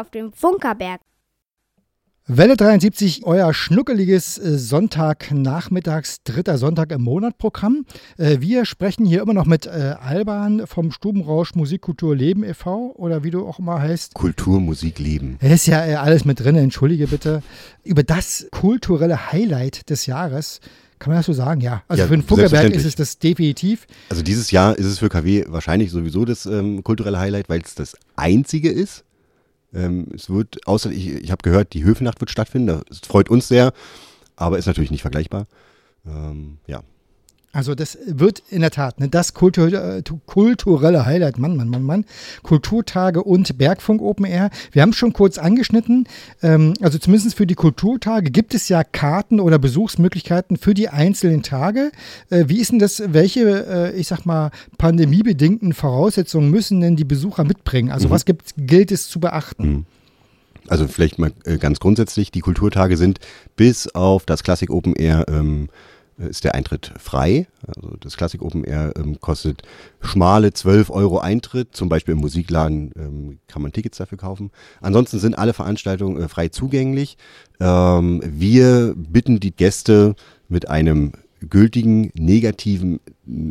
[0.00, 1.00] auf dem Funkerberg.
[2.32, 7.86] Welle 73, euer schnuckeliges äh, Sonntagnachmittags, dritter Sonntag im Monat Programm.
[8.18, 12.94] Äh, wir sprechen hier immer noch mit äh, Alban vom Stubenrausch Musikkultur Leben e.V.
[12.96, 14.14] oder wie du auch immer heißt.
[14.14, 15.38] Kultur, Musik, Leben.
[15.40, 17.42] Es ist ja alles mit drin, entschuldige bitte.
[17.82, 20.60] Über das kulturelle Highlight des Jahres,
[21.00, 21.62] kann man das so sagen?
[21.62, 21.82] Ja.
[21.88, 23.86] Also Ja, für den Funkerberg ist es das definitiv.
[24.08, 27.74] Also dieses Jahr ist es für KW wahrscheinlich sowieso das ähm, kulturelle Highlight, weil es
[27.74, 29.02] das einzige ist.
[29.72, 32.82] Ähm, es wird, außer ich, ich habe gehört, die Höfennacht wird stattfinden.
[32.88, 33.72] Das freut uns sehr,
[34.36, 35.46] aber ist natürlich nicht vergleichbar.
[36.06, 36.82] Ähm, ja.
[37.52, 41.82] Also das wird in der Tat ne, das Kultur, äh, kulturelle Highlight, Mann, Mann, Mann,
[41.82, 42.04] Mann.
[42.44, 44.50] Kulturtage und Bergfunk Open Air.
[44.70, 46.06] Wir haben es schon kurz angeschnitten.
[46.42, 51.42] Ähm, also zumindest für die Kulturtage gibt es ja Karten oder Besuchsmöglichkeiten für die einzelnen
[51.42, 51.90] Tage.
[52.30, 57.04] Äh, wie ist denn das, welche, äh, ich sag mal, pandemiebedingten Voraussetzungen müssen denn die
[57.04, 57.90] Besucher mitbringen?
[57.90, 58.12] Also Mhm.
[58.12, 59.68] was gibt, gilt es zu beachten?
[59.68, 59.86] Mhm.
[60.68, 63.18] Also vielleicht mal äh, ganz grundsätzlich, die Kulturtage sind
[63.56, 65.68] bis auf das Classic Open Air ähm,
[66.28, 67.46] ist der Eintritt frei.
[67.66, 69.62] Also das Classic Open Air ähm, kostet
[70.00, 71.74] schmale 12 Euro Eintritt.
[71.74, 74.50] Zum Beispiel im Musikladen ähm, kann man Tickets dafür kaufen.
[74.80, 77.16] Ansonsten sind alle Veranstaltungen äh, frei zugänglich.
[77.58, 80.14] Ähm, wir bitten die Gäste
[80.48, 81.12] mit einem
[81.48, 83.00] gültigen negativen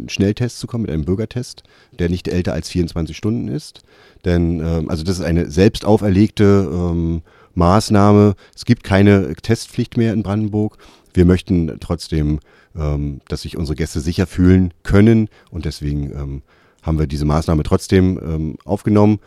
[0.08, 1.64] Schnelltest zu kommen, mit einem Bürgertest,
[1.98, 3.82] der nicht älter als 24 Stunden ist.
[4.26, 7.22] Denn ähm, also das ist eine selbst auferlegte ähm,
[7.56, 8.36] Maßnahme.
[8.56, 10.78] Es gibt keine Testpflicht mehr in Brandenburg.
[11.14, 12.40] Wir möchten trotzdem,
[12.76, 16.42] ähm, dass sich unsere Gäste sicher fühlen können und deswegen ähm,
[16.82, 19.20] haben wir diese Maßnahme trotzdem ähm, aufgenommen.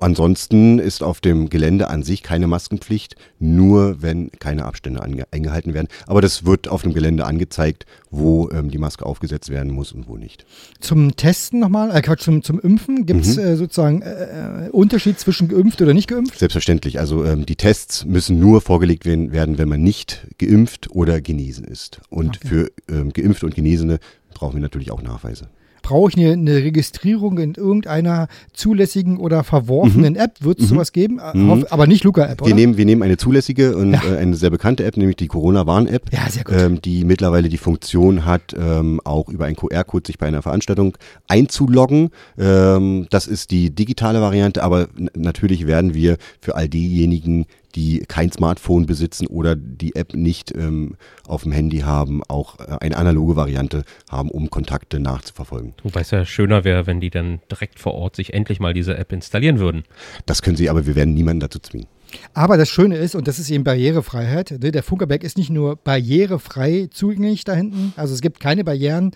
[0.00, 5.88] Ansonsten ist auf dem Gelände an sich keine Maskenpflicht, nur wenn keine Abstände eingehalten werden.
[6.06, 10.08] Aber das wird auf dem Gelände angezeigt, wo ähm, die Maske aufgesetzt werden muss und
[10.08, 10.46] wo nicht.
[10.80, 13.42] Zum Testen nochmal, äh, Quatsch, zum, zum Impfen, gibt es mhm.
[13.42, 16.38] äh, sozusagen äh, äh, Unterschied zwischen geimpft oder nicht geimpft?
[16.38, 16.98] Selbstverständlich.
[16.98, 22.00] Also ähm, die Tests müssen nur vorgelegt werden, wenn man nicht geimpft oder genesen ist.
[22.08, 22.48] Und okay.
[22.48, 23.98] für ähm, geimpfte und Genesene
[24.32, 25.48] brauchen wir natürlich auch Nachweise
[25.90, 30.20] brauche ich eine, eine, Registrierung in irgendeiner zulässigen oder verworfenen mhm.
[30.20, 30.36] App?
[30.38, 30.68] Wird es mhm.
[30.68, 31.18] sowas geben?
[31.18, 31.66] Äh, mhm.
[31.68, 32.46] Aber nicht Luca-App?
[32.46, 34.02] Wir nehmen, wir nehmen eine zulässige und ja.
[34.04, 36.28] äh, eine sehr bekannte App, nämlich die Corona-Warn-App, ja.
[36.56, 40.96] Ähm, die mittlerweile die Funktion hat, ähm, auch über einen QR-Code sich bei einer Veranstaltung
[41.26, 42.10] einzuloggen.
[42.38, 48.32] Ähm, das ist die digitale Variante, aber natürlich werden wir für all diejenigen, die kein
[48.32, 53.36] Smartphone besitzen oder die App nicht ähm, auf dem Handy haben, auch äh, eine analoge
[53.36, 55.74] Variante haben, um Kontakte nachzuverfolgen.
[55.82, 58.96] Wobei es ja schöner wäre, wenn die dann direkt vor Ort sich endlich mal diese
[58.96, 59.84] App installieren würden.
[60.26, 61.86] Das können sie, aber wir werden niemanden dazu zwingen.
[62.34, 65.76] Aber das Schöne ist, und das ist eben Barrierefreiheit, ne, der Funkerberg ist nicht nur
[65.76, 69.12] barrierefrei zugänglich da hinten, also es gibt keine Barrieren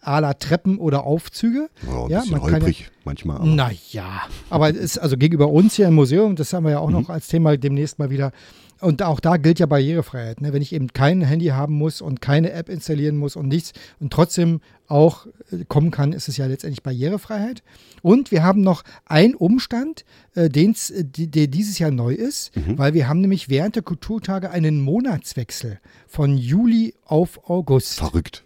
[0.00, 1.68] à la Treppen oder Aufzüge.
[1.86, 3.46] Oh, ein ja, man holprig ja, manchmal.
[3.46, 6.88] Naja, aber es ist also gegenüber uns hier im Museum, das haben wir ja auch
[6.88, 6.94] mhm.
[6.94, 8.32] noch als Thema demnächst mal wieder.
[8.80, 10.40] Und auch da gilt ja Barrierefreiheit.
[10.40, 10.52] Ne?
[10.52, 14.12] Wenn ich eben kein Handy haben muss und keine App installieren muss und nichts und
[14.12, 17.62] trotzdem auch äh, kommen kann, ist es ja letztendlich Barrierefreiheit.
[18.02, 22.78] Und wir haben noch einen Umstand, äh, den's, äh, der dieses Jahr neu ist, mhm.
[22.78, 27.98] weil wir haben nämlich während der Kulturtage einen Monatswechsel von Juli auf August.
[27.98, 28.44] Verrückt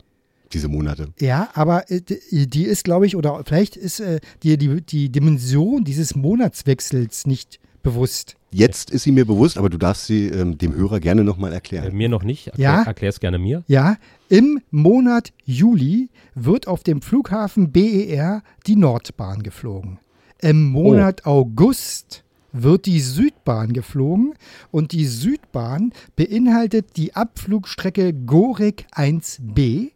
[0.55, 1.09] diese Monate.
[1.21, 5.85] Ja, aber äh, die ist, glaube ich, oder vielleicht ist äh, dir die, die Dimension
[5.85, 8.37] dieses Monatswechsels nicht bewusst.
[8.51, 11.87] Jetzt ist sie mir bewusst, aber du darfst sie ähm, dem Hörer gerne nochmal erklären.
[11.87, 12.49] Äh, mir noch nicht.
[12.49, 12.83] Erklär, ja.
[12.83, 13.65] Erklär es gerne mir.
[13.67, 13.97] Ja,
[14.29, 19.99] im Monat Juli wird auf dem Flughafen BER die Nordbahn geflogen.
[20.41, 21.31] Im Monat oh.
[21.31, 24.35] August wird die Südbahn geflogen
[24.71, 29.93] und die Südbahn beinhaltet die Abflugstrecke Gorik 1b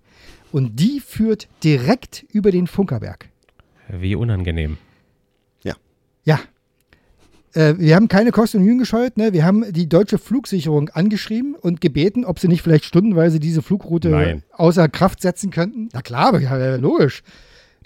[0.52, 3.28] und die führt direkt über den Funkerberg.
[3.88, 4.78] Wie unangenehm.
[5.62, 5.74] Ja.
[6.24, 6.40] Ja.
[7.54, 9.16] Äh, wir haben keine Kosten und Mühen gescheut.
[9.16, 9.32] Ne?
[9.32, 14.10] Wir haben die deutsche Flugsicherung angeschrieben und gebeten, ob sie nicht vielleicht stundenweise diese Flugroute
[14.10, 14.42] Nein.
[14.52, 15.88] außer Kraft setzen könnten.
[15.92, 17.22] Na klar, aber ja, logisch.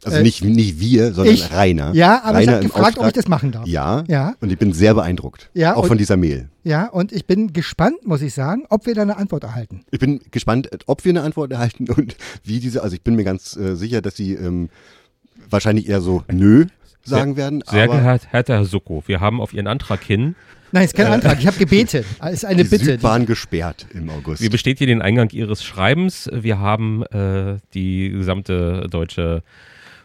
[0.04, 1.92] Also äh, nicht, nicht wir, sondern ich, Rainer.
[1.94, 3.02] Ja, aber Rainer ich habe gefragt, Auftrag.
[3.02, 3.66] ob ich das machen darf.
[3.66, 4.34] Ja, ja.
[4.40, 5.50] Und ich bin sehr beeindruckt.
[5.52, 6.48] Ja, auch und, von dieser Mail.
[6.64, 9.82] Ja, und ich bin gespannt, muss ich sagen, ob wir da eine Antwort erhalten.
[9.90, 13.24] Ich bin gespannt, ob wir eine Antwort erhalten und wie diese, also ich bin mir
[13.24, 14.70] ganz äh, sicher, dass sie ähm,
[15.48, 16.66] wahrscheinlich eher so nö
[17.02, 17.62] sagen sehr, werden.
[17.68, 20.34] Sehr geehrter Herr Soko, wir haben auf Ihren Antrag hin
[20.72, 21.38] Nein, ist kein äh, Antrag.
[21.40, 22.06] Ich habe gebetet.
[22.22, 22.84] Es ist eine die Bitte.
[22.84, 24.40] Südbahn gesperrt im August.
[24.40, 26.30] Wie besteht hier den Eingang Ihres Schreibens?
[26.32, 29.42] Wir haben äh, die gesamte deutsche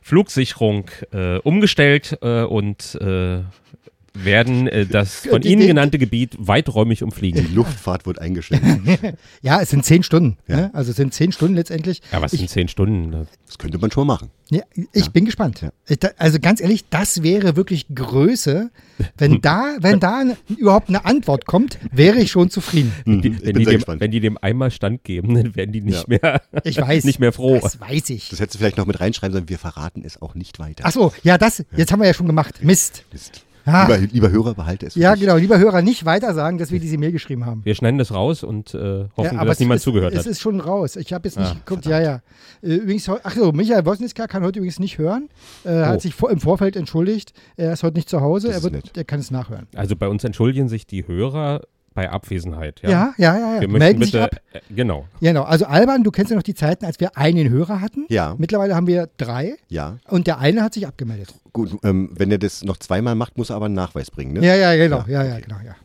[0.07, 3.39] Flugsicherung äh, umgestellt äh, und äh,
[4.15, 7.45] werden äh, das von Ihnen genannte Gebiet weiträumig umfliegen.
[7.47, 8.61] Die Luftfahrt wird eingestellt.
[9.41, 10.37] ja, es sind zehn Stunden.
[10.47, 10.55] Ja.
[10.55, 10.71] Ne?
[10.73, 12.01] Also es sind zehn Stunden letztendlich.
[12.11, 13.27] Ja, was ich, sind zehn Stunden?
[13.45, 14.29] Das könnte man schon machen.
[14.51, 14.61] Ja,
[14.93, 15.11] ich ja.
[15.11, 15.61] bin gespannt.
[15.61, 16.09] Ja.
[16.17, 18.69] Also ganz ehrlich, das wäre wirklich Größe.
[19.17, 20.23] Wenn da, wenn da
[20.57, 22.93] überhaupt eine Antwort kommt, wäre ich schon zufrieden.
[23.05, 23.21] Mhm.
[23.21, 26.41] Die, wenn, die dem, wenn, die dem, einmal Stand geben, dann werden die nicht mehr,
[26.63, 27.59] ich weiß, nicht mehr froh.
[27.61, 28.29] Das weiß ich.
[28.29, 29.49] Das hättest du vielleicht noch mit reinschreiben sollen.
[29.49, 30.83] Wir verraten es auch nicht weiter.
[30.85, 31.63] Ach so, ja, das.
[31.75, 32.63] Jetzt haben wir ja schon gemacht.
[32.63, 33.03] Mist.
[33.11, 33.44] Mist.
[33.65, 33.87] Ja.
[33.87, 34.95] Lieber, lieber, Hörer, behalte es.
[34.95, 35.21] Ja, dich.
[35.21, 35.37] genau.
[35.37, 37.65] Lieber Hörer, nicht weiter sagen, dass wir diese Mail geschrieben haben.
[37.65, 40.25] Wir schneiden das raus und äh, hoffen, ja, dass niemand ist, zugehört es hat.
[40.25, 40.95] Es ist schon raus.
[40.95, 41.83] Ich habe jetzt nicht ah, geguckt.
[41.83, 42.05] Verdammt.
[42.05, 42.21] Ja,
[42.63, 42.69] ja.
[42.69, 45.29] Äh, übrigens, ach so, Michael Wosnitzka kann heute übrigens nicht hören.
[45.63, 45.85] Er oh.
[45.87, 47.33] hat sich vor, im Vorfeld entschuldigt.
[47.57, 48.51] Er ist heute nicht zu Hause.
[48.51, 49.67] Er, wird, er kann es nachhören.
[49.75, 51.61] Also bei uns entschuldigen sich die Hörer
[51.95, 52.81] bei Abwesenheit.
[52.83, 53.39] Ja, ja, ja.
[53.39, 53.61] ja, ja.
[53.61, 54.35] Wir Melden bitte, sich ab.
[54.53, 55.05] Äh, genau.
[55.21, 55.43] Genau.
[55.43, 58.05] Also Alban, du kennst ja noch die Zeiten, als wir einen Hörer hatten.
[58.09, 58.35] Ja.
[58.37, 59.55] Mittlerweile haben wir drei.
[59.69, 59.97] Ja.
[60.09, 61.33] Und der eine hat sich abgemeldet.
[61.53, 64.45] Gut, ähm, wenn er das noch zweimal macht, muss er aber einen Nachweis bringen, ne?
[64.45, 65.05] Ja, ja, genau.
[65.07, 65.75] Ja, ja, ja genau, ja.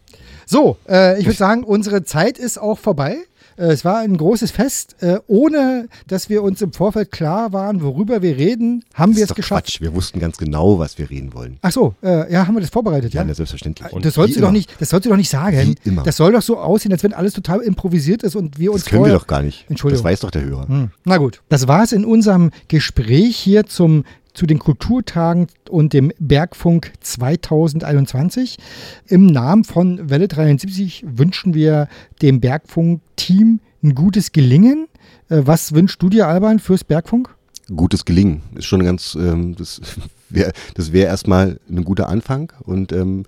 [0.47, 3.19] So, äh, ich würde sagen, unsere Zeit ist auch vorbei.
[3.61, 4.97] Äh, es war ein großes Fest.
[5.01, 9.35] Äh, ohne dass wir uns im Vorfeld klar waren, worüber wir reden, haben wir es
[9.35, 9.67] geschafft.
[9.67, 11.59] Quatsch, wir wussten ganz genau, was wir reden wollen.
[11.63, 13.13] Ach so, äh, ja, haben wir das vorbereitet?
[13.13, 13.35] Ja, ja?
[13.35, 13.93] selbstverständlich.
[13.93, 15.77] Und das sollst du doch nicht, das sollst du doch nicht sagen.
[15.83, 16.03] Wie immer.
[16.03, 18.91] Das soll doch so aussehen, als wenn alles total improvisiert ist und wir uns Das
[18.91, 19.67] können vorher, wir doch gar nicht.
[19.69, 20.03] Entschuldigung.
[20.03, 20.69] Das weiß doch der Hörer.
[20.69, 20.91] Hm.
[21.05, 26.13] Na gut, das war es in unserem Gespräch hier zum zu den Kulturtagen und dem
[26.19, 28.59] Bergfunk 2021.
[29.07, 31.89] Im Namen von Welle 73 wünschen wir
[32.23, 34.89] dem Bergfunk-Team ein gutes Gelingen.
[35.29, 37.35] Äh, was wünschst du dir, Alban, fürs Bergfunk?
[37.75, 39.81] Gutes Gelingen ist schon ganz, ähm, das
[40.29, 43.25] wäre das wär erstmal ein guter Anfang und ähm,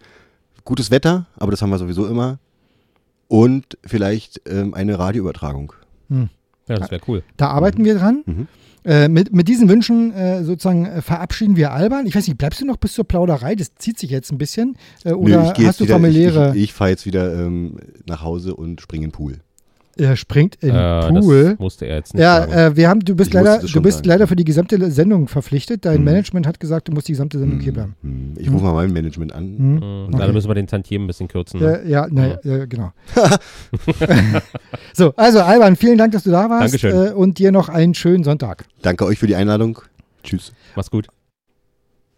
[0.64, 2.38] gutes Wetter, aber das haben wir sowieso immer.
[3.28, 5.72] Und vielleicht ähm, eine Radioübertragung.
[6.10, 6.28] Hm.
[6.68, 7.22] Ja, das wäre cool.
[7.36, 8.22] Da arbeiten wir dran.
[8.26, 8.48] Mhm.
[8.84, 12.06] Äh, mit, mit diesen Wünschen äh, sozusagen äh, verabschieden wir Alban.
[12.06, 13.54] Ich weiß nicht, bleibst du noch bis zur Plauderei?
[13.54, 14.76] Das zieht sich jetzt ein bisschen.
[15.04, 16.50] Äh, Nö, oder geh hast du wieder, familiäre?
[16.50, 19.38] Ich, ich, ich fahre jetzt wieder ähm, nach Hause und springe in den Pool.
[19.98, 21.50] Er springt in Äh, den Pool.
[21.50, 22.52] Das musste er jetzt nicht Ja, sagen.
[22.52, 25.84] äh, wir haben, du bist Ich leider, du bist leider für die gesamte Sendung verpflichtet.
[25.84, 26.04] Dein Mhm.
[26.04, 27.94] Management hat gesagt, du musst die gesamte Sendung hier bleiben.
[28.02, 29.50] Hm, Ich rufe mal mein Management an.
[29.56, 29.74] Mhm.
[29.74, 30.04] Mhm.
[30.08, 30.16] okay.
[30.18, 31.60] Dann müssen wir den Tantiemen ein bisschen kürzen.
[31.60, 31.82] Ne?
[31.86, 32.92] Ja, ja, ne, ja, genau.
[34.94, 36.62] so, also Alban, vielen Dank, dass du da warst.
[36.74, 37.08] Dankeschön.
[37.08, 38.64] Äh, und dir noch einen schönen Sonntag.
[38.82, 39.78] Danke euch für die Einladung.
[40.24, 40.52] Tschüss.
[40.76, 41.08] Mach's gut.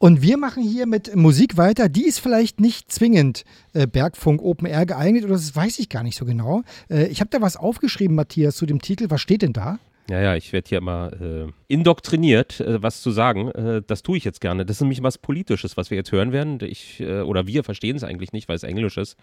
[0.05, 1.89] Und wir machen hier mit Musik weiter.
[1.89, 3.43] Die ist vielleicht nicht zwingend
[3.73, 6.61] äh, Bergfunk Open Air geeignet oder das weiß ich gar nicht so genau.
[6.91, 9.07] Äh, ich habe da was aufgeschrieben, Matthias, zu dem Titel.
[9.09, 9.79] Was steht denn da?
[10.11, 13.51] Ja, ja, ich werde hier immer äh, indoktriniert, äh, was zu sagen.
[13.53, 14.67] Äh, das tue ich jetzt gerne.
[14.67, 16.59] Das ist nämlich was Politisches, was wir jetzt hören werden.
[16.61, 19.17] Ich, äh, oder wir verstehen es eigentlich nicht, weil es Englisch ist.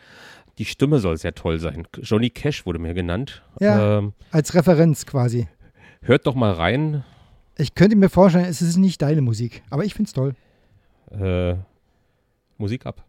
[0.57, 1.87] Die Stimme soll sehr toll sein.
[2.01, 3.43] Johnny Cash wurde mir genannt.
[3.59, 3.99] Ja.
[3.99, 5.47] Ähm, Als Referenz quasi.
[6.01, 7.03] hört doch mal rein.
[7.55, 10.33] Ich könnte mir vorstellen, es ist nicht deine Musik, aber ich finde es toll.
[11.19, 11.55] Äh,
[12.57, 13.01] Musik ab.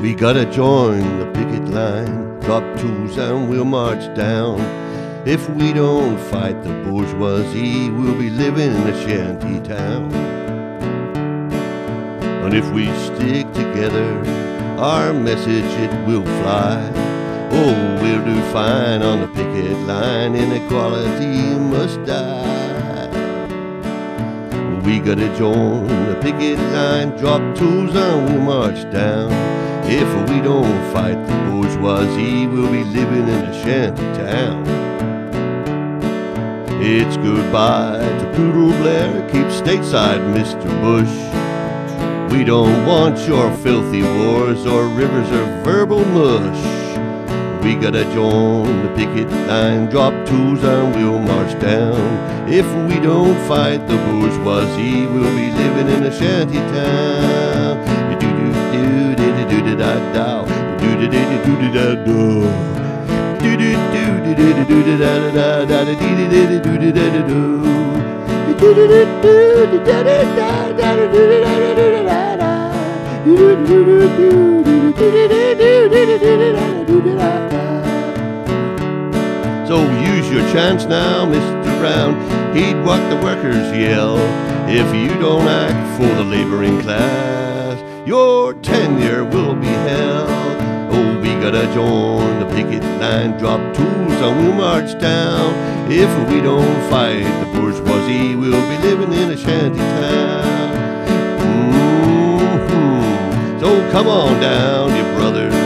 [0.00, 4.60] We gotta join the picket line, drop tools and we'll march down.
[5.24, 10.12] If we don't fight the bourgeoisie, we'll be living in a shanty town.
[12.44, 14.18] And if we stick together,
[14.78, 16.80] our message it will fly.
[17.50, 22.67] Oh, we'll do fine on the picket line, inequality must die.
[24.88, 29.30] We gotta join the picket line, drop tools and we'll march down.
[29.84, 34.64] If we don't fight the bourgeoisie, we'll be living in a shanty town.
[36.80, 40.70] It's goodbye to Poodle Blair, keep stateside, Mr.
[40.80, 42.32] Bush.
[42.32, 46.77] We don't want your filthy wars or rivers of verbal mush.
[47.62, 52.00] We gotta join the picket line, drop tools and we'll march down.
[52.48, 57.78] If we don't fight the bourgeoisie, we'll be living in a shanty town.
[58.10, 58.28] Do do
[58.72, 58.86] do
[59.16, 60.44] do do do da da
[60.78, 62.20] do do do do do da do.
[63.42, 66.72] Do do do do do do do da da da da do do do do
[66.78, 67.42] do da da do.
[68.58, 69.34] Do do do do
[69.66, 72.52] do da da da da da do da da da da da.
[73.24, 74.30] Do do do do do
[74.62, 76.77] do do do do do do do da
[79.68, 81.78] So use your chance now, Mr.
[81.78, 82.14] Brown.
[82.56, 84.16] Heed what the workers yell.
[84.68, 87.78] If you don't act for the laboring class,
[88.08, 90.58] your tenure will be held.
[90.90, 95.54] Oh, we gotta join the picket line, drop tools, and we'll march down.
[95.92, 100.68] If we don't fight the bourgeoisie, we'll be living in a shanty town.
[101.40, 102.40] hmm
[103.60, 105.57] So come on down, you brothers.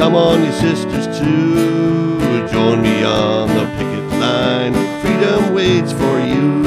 [0.00, 2.48] Come on, you sisters, too.
[2.48, 4.72] Join me on the picket line.
[5.02, 6.64] Freedom waits for you.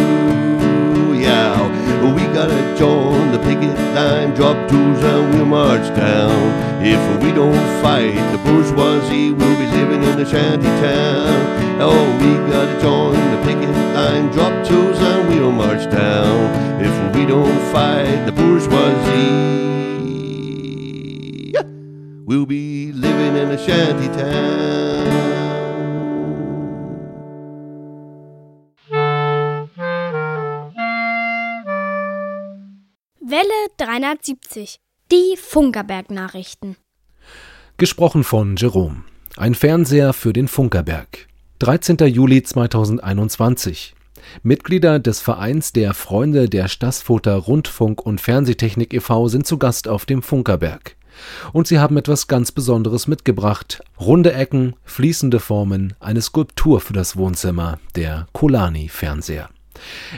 [1.20, 1.58] Yeah,
[2.14, 4.36] we gotta join the picket line.
[4.36, 6.86] Drop tools and we'll march down.
[6.86, 11.82] If we don't fight the bourgeoisie, we'll be living in a shanty town.
[11.82, 14.30] Oh, we gotta join the picket line.
[14.32, 16.54] Drop tools and we'll march down.
[16.80, 19.73] If we don't fight the bourgeoisie.
[22.34, 25.06] We'll be living in a shanty town.
[33.22, 33.44] Welle
[33.78, 34.80] 370.
[35.12, 36.76] Die Funkerberg-Nachrichten.
[37.78, 39.04] Gesprochen von Jerome.
[39.38, 41.28] Ein Fernseher für den Funkerberg.
[41.60, 41.98] 13.
[42.08, 43.94] Juli 2021.
[44.42, 49.28] Mitglieder des Vereins der Freunde der Stassfoter Rundfunk und Fernsehtechnik e.V.
[49.28, 50.96] sind zu Gast auf dem Funkerberg.
[51.52, 53.84] Und sie haben etwas ganz Besonderes mitgebracht.
[54.00, 59.50] Runde Ecken, fließende Formen, eine Skulptur für das Wohnzimmer, der Colani-Fernseher.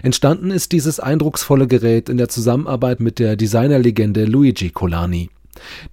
[0.03, 5.29] Entstanden ist dieses eindrucksvolle Gerät in der Zusammenarbeit mit der Designerlegende Luigi Colani.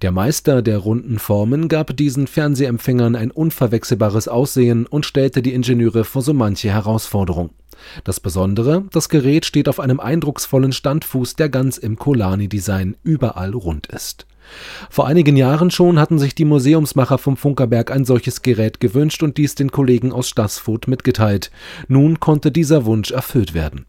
[0.01, 6.03] Der Meister der runden Formen gab diesen Fernsehempfängern ein unverwechselbares Aussehen und stellte die Ingenieure
[6.03, 7.51] vor so manche Herausforderung.
[8.03, 13.87] Das Besondere, das Gerät steht auf einem eindrucksvollen Standfuß, der ganz im Colani-Design überall rund
[13.87, 14.25] ist.
[14.89, 19.37] Vor einigen Jahren schon hatten sich die Museumsmacher vom Funkerberg ein solches Gerät gewünscht und
[19.37, 21.51] dies den Kollegen aus Stassfurt mitgeteilt.
[21.87, 23.85] Nun konnte dieser Wunsch erfüllt werden.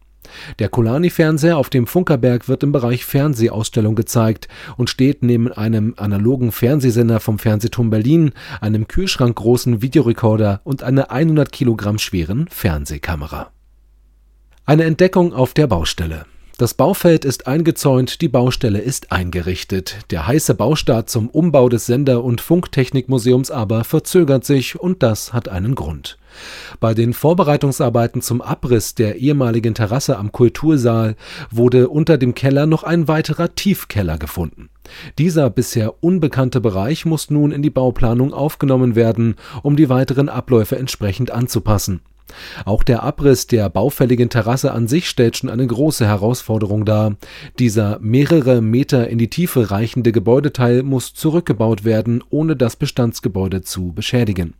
[0.59, 4.47] Der Colani-Fernseher auf dem Funkerberg wird im Bereich Fernsehausstellung gezeigt
[4.77, 11.51] und steht neben einem analogen Fernsehsender vom Fernsehturm Berlin, einem kühlschrankgroßen Videorekorder und einer 100
[11.51, 13.51] Kilogramm schweren Fernsehkamera.
[14.65, 16.25] Eine Entdeckung auf der Baustelle.
[16.57, 19.97] Das Baufeld ist eingezäunt, die Baustelle ist eingerichtet.
[20.09, 25.49] Der heiße Baustart zum Umbau des Sender- und Funktechnikmuseums aber verzögert sich und das hat
[25.49, 26.17] einen Grund.
[26.79, 31.17] Bei den Vorbereitungsarbeiten zum Abriss der ehemaligen Terrasse am Kultursaal
[31.51, 34.69] wurde unter dem Keller noch ein weiterer Tiefkeller gefunden.
[35.17, 40.77] Dieser bisher unbekannte Bereich muss nun in die Bauplanung aufgenommen werden, um die weiteren Abläufe
[40.77, 41.99] entsprechend anzupassen.
[42.65, 47.15] Auch der Abriss der baufälligen Terrasse an sich stellt schon eine große Herausforderung dar.
[47.59, 53.93] Dieser mehrere Meter in die Tiefe reichende Gebäudeteil muss zurückgebaut werden, ohne das Bestandsgebäude zu
[53.93, 54.53] beschädigen.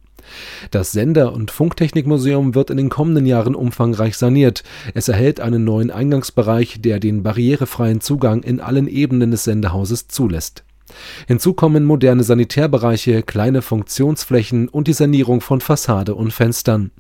[0.71, 4.63] Das Sender- und Funktechnikmuseum wird in den kommenden Jahren umfangreich saniert.
[4.93, 10.64] Es erhält einen neuen Eingangsbereich, der den barrierefreien Zugang in allen Ebenen des Sendehauses zulässt.
[11.27, 16.91] Hinzu kommen moderne Sanitärbereiche, kleine Funktionsflächen und die Sanierung von Fassade und Fenstern.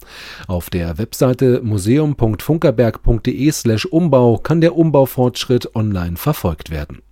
[0.47, 7.04] Auf der Webseite museum.funkerberg.de/umbau kann der Umbaufortschritt online verfolgt werden.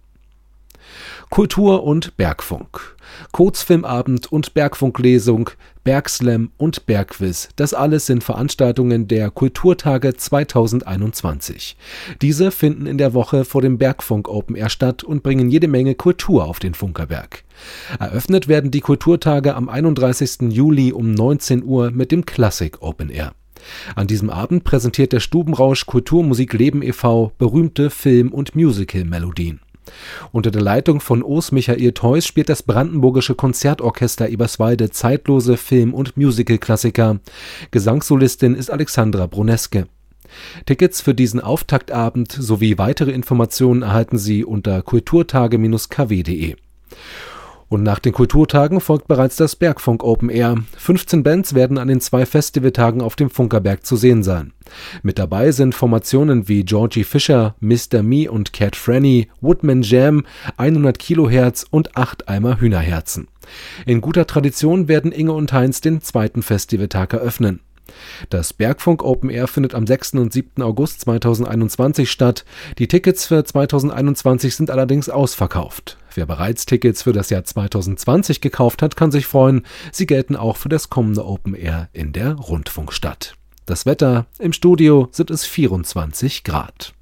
[1.34, 2.96] Kultur und Bergfunk.
[3.32, 5.50] Kurzfilmabend und Bergfunklesung,
[5.84, 11.76] Bergslam und Bergquiz, das alles sind Veranstaltungen der Kulturtage 2021.
[12.22, 15.96] Diese finden in der Woche vor dem Bergfunk Open Air statt und bringen jede Menge
[15.96, 17.44] Kultur auf den Funkerberg.
[18.00, 20.52] Eröffnet werden die Kulturtage am 31.
[20.52, 23.34] Juli um 19 Uhr mit dem Classic Open Air.
[23.96, 27.32] An diesem Abend präsentiert der Stubenrausch Kulturmusik Leben e.V.
[27.40, 29.63] berühmte Film- und Musical-Melodien.
[30.32, 36.18] Unter der Leitung von Urs Michael Theuss spielt das Brandenburgische Konzertorchester Eberswalde zeitlose Film- und
[36.18, 37.20] Musicalklassiker.
[37.72, 39.88] Gesangssolistin ist Alexandra Bruneske.
[40.66, 46.56] Tickets für diesen Auftaktabend sowie weitere Informationen erhalten Sie unter kulturtage-kw.de.
[47.74, 50.58] Und nach den Kulturtagen folgt bereits das Bergfunk Open Air.
[50.78, 54.54] 15 Bands werden an den zwei Festivaltagen auf dem Funkerberg zu sehen sein.
[55.02, 58.04] Mit dabei sind Formationen wie Georgie Fischer, Mr.
[58.04, 60.24] Me und Cat Franny, Woodman Jam,
[60.58, 63.28] 100 Kilohertz und 8 Eimer Hühnerherzen.
[63.88, 67.60] In guter Tradition werden Inge und Heinz den zweiten Festivaltag eröffnen.
[68.30, 70.14] Das Bergfunk Open Air findet am 6.
[70.14, 70.62] und 7.
[70.62, 72.46] August 2021 statt.
[72.78, 75.98] Die Tickets für 2021 sind allerdings ausverkauft.
[76.16, 79.66] Wer bereits Tickets für das Jahr 2020 gekauft hat, kann sich freuen.
[79.92, 83.36] Sie gelten auch für das kommende Open Air in der Rundfunkstadt.
[83.66, 86.94] Das Wetter im Studio sind es 24 Grad.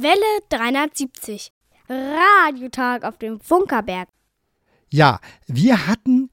[0.00, 1.52] Welle 370.
[1.88, 4.08] Radiotag auf dem Funkerberg.
[4.90, 6.30] Ja, wir hatten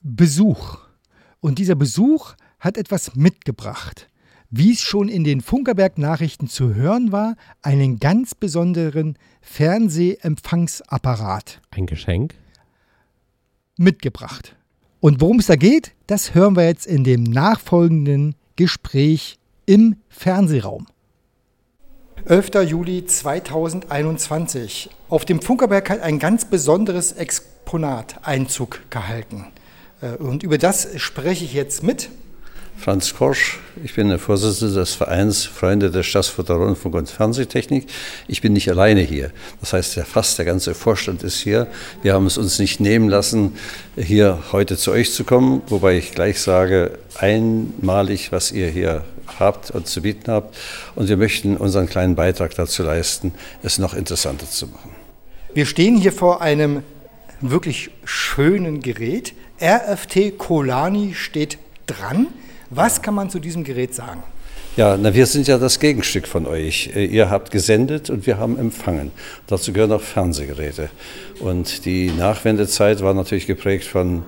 [0.00, 0.78] Besuch.
[1.40, 4.08] Und dieser Besuch hat etwas mitgebracht.
[4.50, 11.62] Wie es schon in den Funkerberg-Nachrichten zu hören war, einen ganz besonderen Fernsehempfangsapparat.
[11.70, 12.34] Ein Geschenk?
[13.76, 14.56] Mitgebracht.
[15.00, 20.86] Und worum es da geht, das hören wir jetzt in dem nachfolgenden Gespräch im Fernsehraum.
[22.26, 22.50] 11.
[22.66, 24.90] Juli 2021.
[25.08, 29.46] Auf dem Funkerberg hat ein ganz besonderes Exponat Einzug gehalten.
[30.02, 32.10] Äh, und über das spreche ich jetzt mit.
[32.76, 37.86] Franz Korsch, ich bin der Vorsitzende des Vereins Freunde der Staatsfutter Rundfunk und Fernsehtechnik.
[38.26, 39.32] Ich bin nicht alleine hier.
[39.60, 41.66] Das heißt, fast der ganze Vorstand ist hier.
[42.02, 43.52] Wir haben es uns nicht nehmen lassen,
[43.96, 49.04] hier heute zu euch zu kommen, wobei ich gleich sage, einmalig, was ihr hier
[49.40, 50.56] habt und zu bieten habt.
[50.94, 53.32] Und wir möchten unseren kleinen Beitrag dazu leisten,
[53.62, 54.90] es noch interessanter zu machen.
[55.52, 56.82] Wir stehen hier vor einem
[57.40, 59.34] wirklich schönen Gerät.
[59.60, 62.28] RFT Colani steht dran.
[62.70, 64.22] Was kann man zu diesem Gerät sagen?
[64.76, 66.90] Ja, na, wir sind ja das Gegenstück von euch.
[66.94, 69.10] Äh, ihr habt gesendet und wir haben empfangen.
[69.48, 70.90] Dazu gehören auch Fernsehgeräte.
[71.40, 74.22] Und die Nachwendezeit war natürlich geprägt von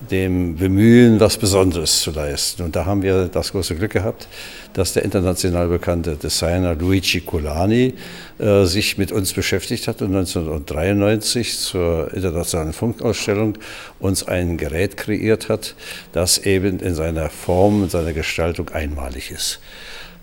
[0.00, 2.62] dem Bemühen, was Besonderes zu leisten.
[2.62, 4.28] Und da haben wir das große Glück gehabt,
[4.72, 7.94] dass der international bekannte Designer Luigi Colani
[8.38, 13.58] äh, sich mit uns beschäftigt hat und 1993 zur internationalen Funkausstellung
[13.98, 15.74] uns ein Gerät kreiert hat,
[16.12, 19.60] das eben in seiner Form, in seiner Gestaltung einmalig ist.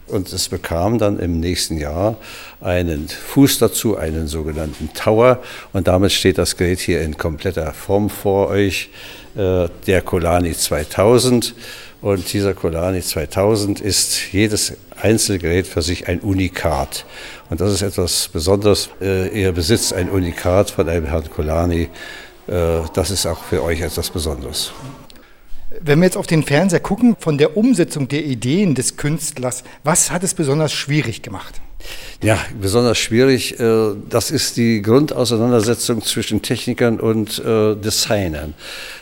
[0.07, 2.17] Und es bekam dann im nächsten Jahr
[2.61, 5.41] einen Fuß dazu, einen sogenannten Tower.
[5.73, 8.89] Und damit steht das Gerät hier in kompletter Form vor euch,
[9.35, 11.55] äh, der Colani 2000.
[12.01, 17.05] Und dieser Colani 2000 ist jedes Einzelgerät für sich ein Unikat.
[17.49, 18.89] Und das ist etwas Besonderes.
[19.01, 21.89] Äh, ihr besitzt ein Unikat von einem Herrn Colani.
[22.47, 24.71] Äh, das ist auch für euch etwas Besonderes.
[25.81, 30.11] Wenn wir jetzt auf den Fernseher gucken, von der Umsetzung der Ideen des Künstlers, was
[30.11, 31.61] hat es besonders schwierig gemacht?
[32.23, 33.59] Ja, besonders schwierig.
[33.59, 38.53] äh, Das ist die Grundauseinandersetzung zwischen Technikern und äh, Designern.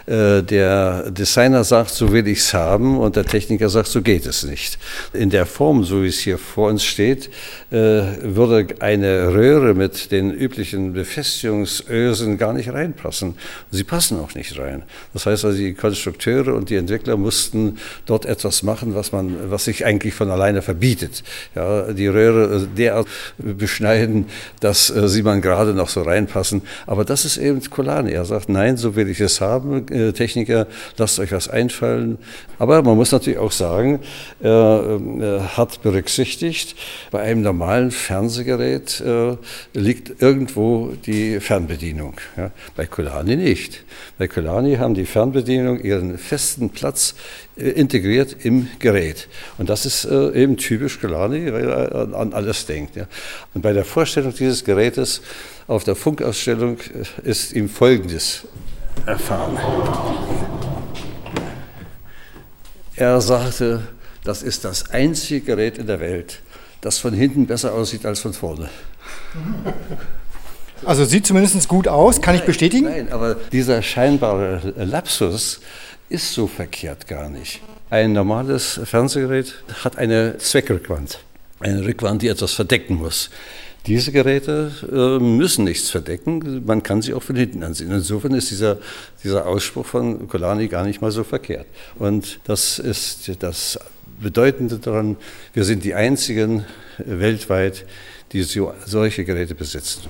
[0.05, 4.25] Äh, Der Designer sagt, so will ich es haben, und der Techniker sagt, so geht
[4.25, 4.77] es nicht.
[5.13, 7.29] In der Form, so wie es hier vor uns steht,
[7.69, 13.36] würde eine Röhre mit den üblichen Befestigungsösen gar nicht reinpassen.
[13.71, 14.84] Sie passen auch nicht rein.
[15.13, 19.65] Das heißt also, die Konstrukteure und die Entwickler mussten dort etwas machen, was man, was
[19.65, 21.23] sich eigentlich von alleine verbietet.
[21.55, 23.07] Ja, die Röhre derart
[23.38, 24.26] beschneiden,
[24.59, 26.61] dass äh, sie man gerade noch so reinpassen.
[26.88, 28.11] Aber das ist eben Kolani.
[28.11, 29.88] Er sagt, nein, so will ich es haben.
[29.89, 30.67] Äh, Techniker,
[30.97, 32.17] lasst euch was einfallen.
[32.59, 33.99] Aber man muss natürlich auch sagen,
[34.41, 36.76] er äh, hat berücksichtigt,
[37.11, 39.38] bei einem normalen Fernsehgerät äh,
[39.74, 42.15] liegt irgendwo die Fernbedienung.
[42.38, 43.84] Ja, bei Kolani nicht.
[44.17, 47.15] Bei Kolani haben die Fernbedienung ihren festen Platz
[47.55, 49.28] äh, integriert im Gerät.
[49.57, 52.95] Und das ist äh, eben typisch Kolani, weil er an alles denkt.
[52.95, 53.07] Ja.
[53.53, 55.22] Und bei der Vorstellung dieses Gerätes
[55.68, 58.45] auf der Funkausstellung äh, ist ihm Folgendes
[59.05, 59.57] erfahren.
[62.95, 63.88] Er sagte,
[64.24, 66.41] das ist das einzige Gerät in der Welt,
[66.82, 68.70] das von hinten besser aussieht als von vorne.
[70.86, 72.86] Also sieht zumindest gut aus, kann ich bestätigen?
[72.86, 75.61] Nein, aber dieser scheinbare Lapsus
[76.09, 77.61] ist so verkehrt gar nicht.
[77.89, 79.53] Ein normales Fernsehgerät
[79.84, 81.20] hat eine Zweckrückwand,
[81.64, 83.30] eine Rückwand, die etwas verdecken muss.
[83.86, 87.91] Diese Geräte äh, müssen nichts verdecken, man kann sie auch von hinten ansehen.
[87.91, 88.78] Insofern ist dieser,
[89.24, 91.68] dieser Ausspruch von Kolani gar nicht mal so verkehrt.
[91.99, 93.78] Und das ist das
[94.22, 95.18] Bedeutende daran,
[95.53, 96.66] wir sind die einzigen
[96.97, 97.86] weltweit,
[98.32, 100.03] die so, solche Geräte besitzen.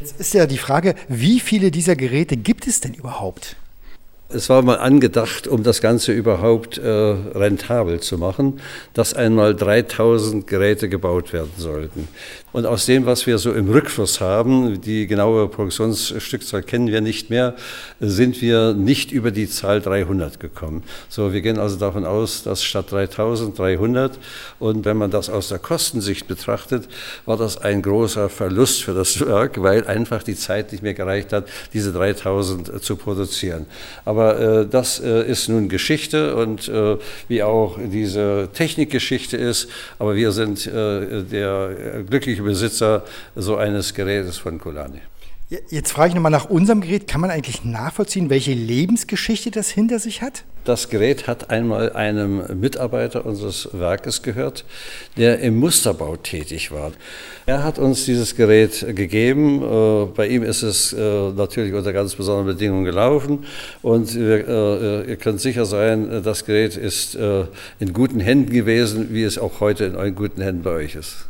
[0.00, 3.54] Jetzt ist ja die Frage, wie viele dieser Geräte gibt es denn überhaupt?
[4.34, 8.60] Es war mal angedacht, um das Ganze überhaupt äh, rentabel zu machen,
[8.94, 12.08] dass einmal 3000 Geräte gebaut werden sollten.
[12.52, 17.30] Und aus dem, was wir so im Rückfluss haben, die genaue Produktionsstückzahl kennen wir nicht
[17.30, 17.54] mehr,
[18.00, 20.82] sind wir nicht über die Zahl 300 gekommen.
[21.08, 24.18] So, wir gehen also davon aus, dass statt 3000 300
[24.58, 26.88] und wenn man das aus der Kostensicht betrachtet,
[27.24, 31.32] war das ein großer Verlust für das Werk, weil einfach die Zeit nicht mehr gereicht
[31.32, 33.66] hat, diese 3000 zu produzieren.
[34.04, 36.96] Aber äh, das äh, ist nun Geschichte und äh,
[37.28, 39.68] wie auch diese Technikgeschichte ist,
[39.98, 43.04] aber wir sind äh, der glückliche Besitzer
[43.36, 45.00] so eines Gerätes von Kolani.
[45.68, 47.06] Jetzt frage ich nochmal nach unserem Gerät.
[47.06, 50.44] Kann man eigentlich nachvollziehen, welche Lebensgeschichte das hinter sich hat?
[50.64, 54.64] Das Gerät hat einmal einem Mitarbeiter unseres Werkes gehört,
[55.18, 56.92] der im Musterbau tätig war.
[57.44, 59.60] Er hat uns dieses Gerät gegeben.
[59.62, 63.44] Äh, Bei ihm ist es äh, natürlich unter ganz besonderen Bedingungen gelaufen.
[63.82, 69.36] Und äh, ihr könnt sicher sein, das Gerät ist in guten Händen gewesen, wie es
[69.36, 71.26] auch heute in guten Händen bei euch ist.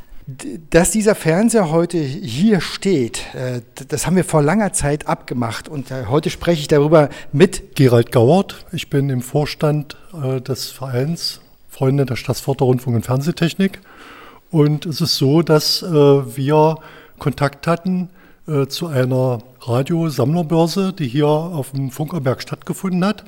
[0.71, 5.69] Dass dieser Fernseher heute hier steht, äh, das haben wir vor langer Zeit abgemacht.
[5.69, 8.65] Und äh, heute spreche ich darüber mit Gerald Gauert.
[8.73, 13.81] Ich bin im Vorstand äh, des Vereins Freunde der Staatsförderrundfunk und Fernsehtechnik.
[14.51, 16.77] Und es ist so, dass wir
[17.19, 18.11] Kontakt hatten
[18.69, 23.25] zu einer Radiosammlerbörse, die hier auf dem Funkerberg stattgefunden hat.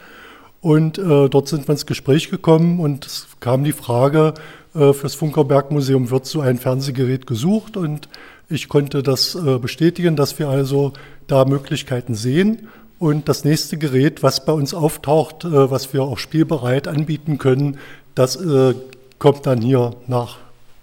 [0.61, 4.35] Und dort sind wir ins Gespräch gekommen und es kam die Frage,
[4.75, 8.09] fürs Funkerberg-Museum wird so ein Fernsehgerät gesucht und
[8.49, 10.93] ich konnte das äh, bestätigen, dass wir also
[11.27, 12.69] da Möglichkeiten sehen.
[12.99, 17.79] Und das nächste Gerät, was bei uns auftaucht, äh, was wir auch spielbereit anbieten können,
[18.15, 18.75] das äh,
[19.19, 20.39] kommt dann hier nach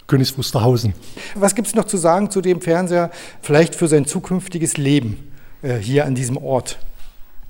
[0.07, 0.93] Königs Wusterhausen.
[1.35, 3.11] Was gibt es noch zu sagen zu dem Fernseher,
[3.41, 5.31] vielleicht für sein zukünftiges Leben
[5.79, 6.79] hier an diesem Ort?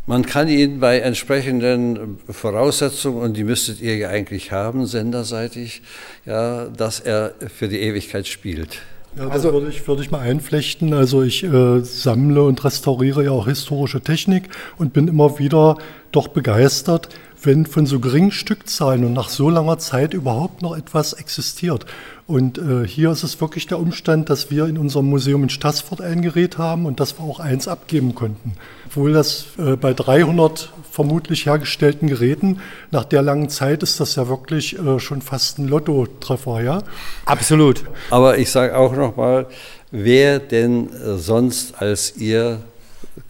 [0.07, 5.83] Man kann ihn bei entsprechenden Voraussetzungen, und die müsstet ihr ja eigentlich haben, senderseitig,
[6.25, 8.79] ja, dass er für die Ewigkeit spielt.
[9.15, 10.93] Ja, das also, würde, ich, würde ich mal einflechten.
[10.93, 15.77] Also ich äh, sammle und restauriere ja auch historische Technik und bin immer wieder
[16.11, 17.09] doch begeistert,
[17.43, 21.85] wenn von so geringen Stückzahlen und nach so langer Zeit überhaupt noch etwas existiert.
[22.27, 26.01] Und äh, hier ist es wirklich der Umstand, dass wir in unserem Museum in Stassfurt
[26.01, 28.53] ein Gerät haben und dass wir auch eins abgeben konnten.
[28.85, 32.59] Obwohl das äh, bei 300 vermutlich hergestellten Geräten,
[32.91, 36.83] nach der langen Zeit ist das ja wirklich äh, schon fast ein Lottotreffer, ja?
[37.25, 37.83] Absolut.
[38.11, 39.47] Aber ich sage auch nochmal,
[39.91, 42.61] wer denn äh, sonst als ihr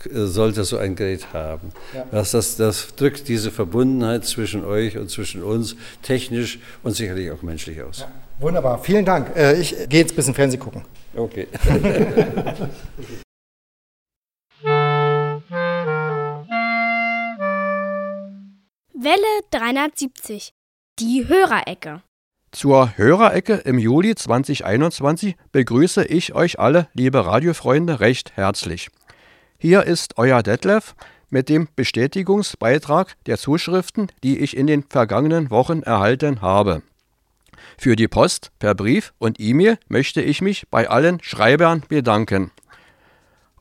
[0.10, 1.72] sollte so ein Gerät haben.
[1.94, 2.06] Ja.
[2.12, 7.42] Das, das, das drückt diese Verbundenheit zwischen euch und zwischen uns technisch und sicherlich auch
[7.42, 8.00] menschlich aus.
[8.00, 8.12] Ja.
[8.40, 9.36] Wunderbar, vielen Dank.
[9.36, 10.84] Äh, ich gehe jetzt ein bisschen Fernsehen gucken.
[11.16, 11.48] Okay.
[18.94, 20.54] Welle 370,
[21.00, 22.02] die Hörerecke.
[22.52, 28.90] Zur Hörerecke im Juli 2021 begrüße ich euch alle, liebe Radiofreunde, recht herzlich.
[29.64, 30.95] Hier ist euer Detlef
[31.30, 36.82] mit dem Bestätigungsbeitrag der Zuschriften, die ich in den vergangenen Wochen erhalten habe.
[37.78, 42.49] Für die Post, per Brief und E-Mail möchte ich mich bei allen Schreibern bedanken.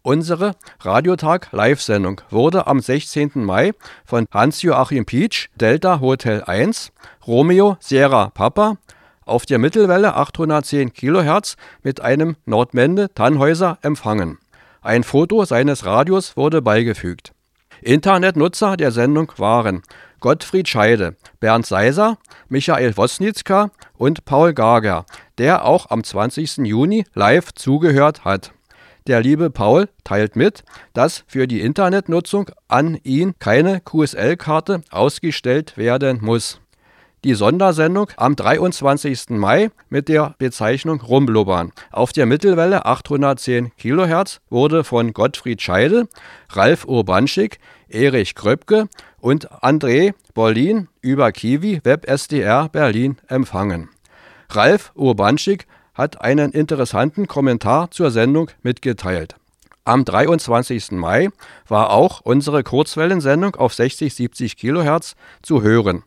[0.01, 3.33] Unsere Radiotag-Live-Sendung wurde am 16.
[3.35, 3.73] Mai
[4.07, 6.93] von Hans-Joachim Pietsch, Delta Hotel 1,
[7.27, 8.79] Romeo Sierra Papa,
[9.27, 14.39] auf der Mittelwelle 810 kHz mit einem Nordmende-Tannhäuser empfangen.
[14.83, 17.33] Ein Foto seines Radios wurde beigefügt.
[17.83, 19.83] Internetnutzer der Sendung waren
[20.21, 22.17] Gottfried Scheide, Bernd Seiser,
[22.49, 25.05] Michael Wosnitzka und Paul Gager,
[25.37, 26.59] der auch am 20.
[26.59, 28.53] Juni live zugehört hat.
[29.07, 30.63] Der liebe Paul teilt mit,
[30.95, 36.61] dass für die Internetnutzung an ihn keine QSL-Karte ausgestellt werden muss.
[37.23, 39.29] Die Sondersendung am 23.
[39.31, 46.09] Mai mit der Bezeichnung Rumblubbern auf der Mittelwelle 810 kHz wurde von Gottfried Scheide,
[46.49, 47.59] Ralf Urbanschik,
[47.91, 53.91] Erich Kröpke und André Bollin über Kiwi Web SDR Berlin empfangen.
[54.49, 59.37] Ralf Urbanschik hat einen interessanten Kommentar zur Sendung mitgeteilt.
[59.85, 60.93] Am 23.
[60.93, 61.29] Mai
[61.69, 66.03] war auch unsere Kurzwellensendung auf 60-70 kHz zu hören.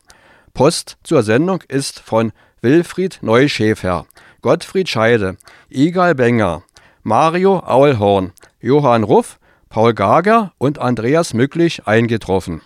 [0.53, 2.31] Post zur Sendung ist von
[2.61, 4.05] Wilfried Neuschäfer,
[4.43, 5.37] Gottfried Scheide,
[5.69, 6.61] Igal Benger,
[7.01, 9.39] Mario Aulhorn, Johann Ruff,
[9.69, 12.61] Paul Gager und Andreas Mücklich eingetroffen.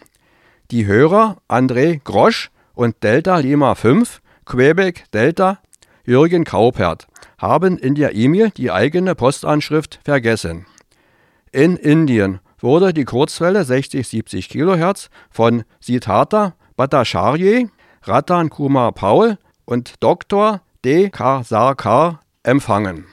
[0.70, 5.60] Die Hörer André Grosch und Delta Lima 5, Quebec Delta
[6.04, 7.08] Jürgen Kaupert
[7.38, 10.66] haben in der E-Mail die eigene Postanschrift vergessen.
[11.54, 17.70] In Indien wurde die Kurzwelle 60-70 kHz von Siddhartha Bhattacharya,
[18.08, 20.62] Ratan Kumar Paul und Dr.
[20.86, 21.10] D.
[21.10, 21.44] K.
[21.44, 23.06] Sarkar empfangen.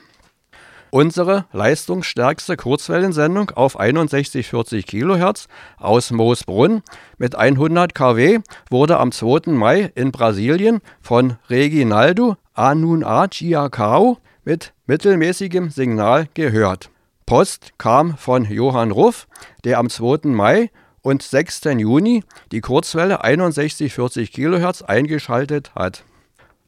[0.90, 6.82] Unsere leistungsstärkste Kurzwellensendung auf 6140 kHz aus Moosbrunn
[7.18, 8.38] mit 100 kW
[8.70, 9.50] wurde am 2.
[9.50, 16.90] Mai in Brasilien von Reginaldo Anuna Giacao mit mittelmäßigem Signal gehört.
[17.26, 19.26] Post kam von Johann Ruff,
[19.64, 20.28] der am 2.
[20.28, 20.70] Mai
[21.04, 21.64] und 6.
[21.76, 26.02] Juni die Kurzwelle 6140 kHz eingeschaltet hat.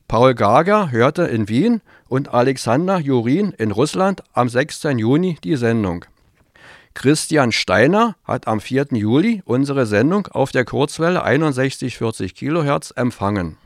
[0.07, 4.84] Paul Gager hörte in Wien und Alexander Jurin in Russland am 6.
[4.97, 6.05] Juni die Sendung.
[6.95, 8.89] Christian Steiner hat am 4.
[8.93, 13.57] Juli unsere Sendung auf der Kurzwelle 6140 kHz empfangen.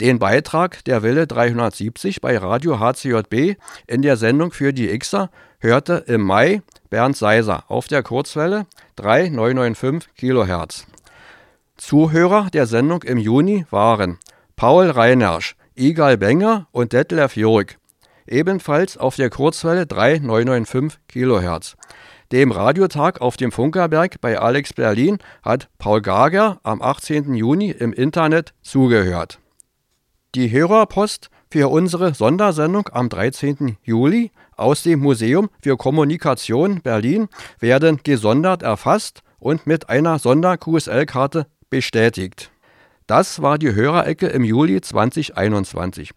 [0.00, 3.56] Den Beitrag der Welle 370 bei Radio HCJB
[3.86, 5.30] in der Sendung für die Xer
[5.60, 10.86] hörte im Mai Bernd Seiser auf der Kurzwelle 3995 kHz.
[11.76, 14.18] Zuhörer der Sendung im Juni waren
[14.56, 17.76] Paul Reinersch, Igal Benger und Detlef Jörg,
[18.26, 21.76] ebenfalls auf der Kurzwelle 3995 kHz.
[22.32, 27.34] Dem Radiotag auf dem Funkerberg bei Alex Berlin hat Paul Gager am 18.
[27.34, 29.40] Juni im Internet zugehört.
[30.36, 33.78] Die Hörerpost für unsere Sondersendung am 13.
[33.82, 34.30] Juli
[34.60, 42.50] aus dem Museum für Kommunikation Berlin werden gesondert erfasst und mit einer Sonder-QSL-Karte bestätigt.
[43.06, 46.12] Das war die Hörerecke im Juli 2021.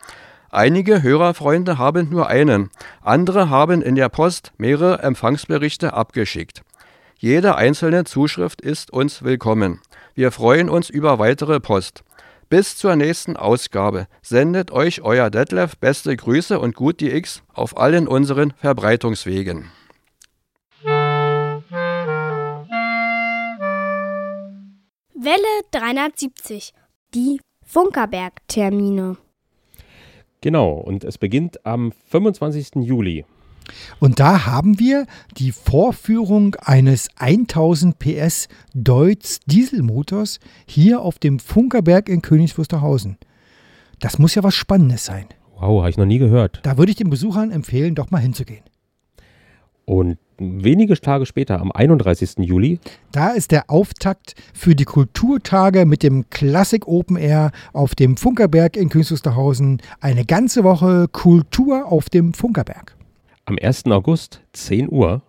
[0.51, 2.69] Einige Hörerfreunde haben nur einen,
[3.01, 6.61] andere haben in der Post mehrere Empfangsberichte abgeschickt.
[7.17, 9.79] Jede einzelne Zuschrift ist uns willkommen.
[10.13, 12.03] Wir freuen uns über weitere Post.
[12.53, 17.77] Bis zur nächsten Ausgabe sendet euch euer Detlef beste Grüße und gut die X auf
[17.77, 19.71] allen unseren Verbreitungswegen.
[25.15, 25.41] Welle
[25.71, 26.75] 370
[27.15, 29.17] die Funkerberg-Termine.
[30.41, 32.83] Genau, und es beginnt am 25.
[32.83, 33.25] Juli.
[33.99, 35.05] Und da haben wir
[35.37, 43.17] die Vorführung eines 1000 PS Deutz Dieselmotors hier auf dem Funkerberg in Königs Wusterhausen.
[43.99, 45.25] Das muss ja was Spannendes sein.
[45.55, 46.59] Wow, habe ich noch nie gehört.
[46.63, 48.63] Da würde ich den Besuchern empfehlen, doch mal hinzugehen.
[49.85, 52.39] Und wenige Tage später, am 31.
[52.39, 52.79] Juli.
[53.11, 58.77] Da ist der Auftakt für die Kulturtage mit dem Classic Open Air auf dem Funkerberg
[58.77, 59.81] in Königs Wusterhausen.
[59.99, 62.95] Eine ganze Woche Kultur auf dem Funkerberg.
[63.45, 63.87] Am 1.
[63.87, 65.21] August, 10 Uhr.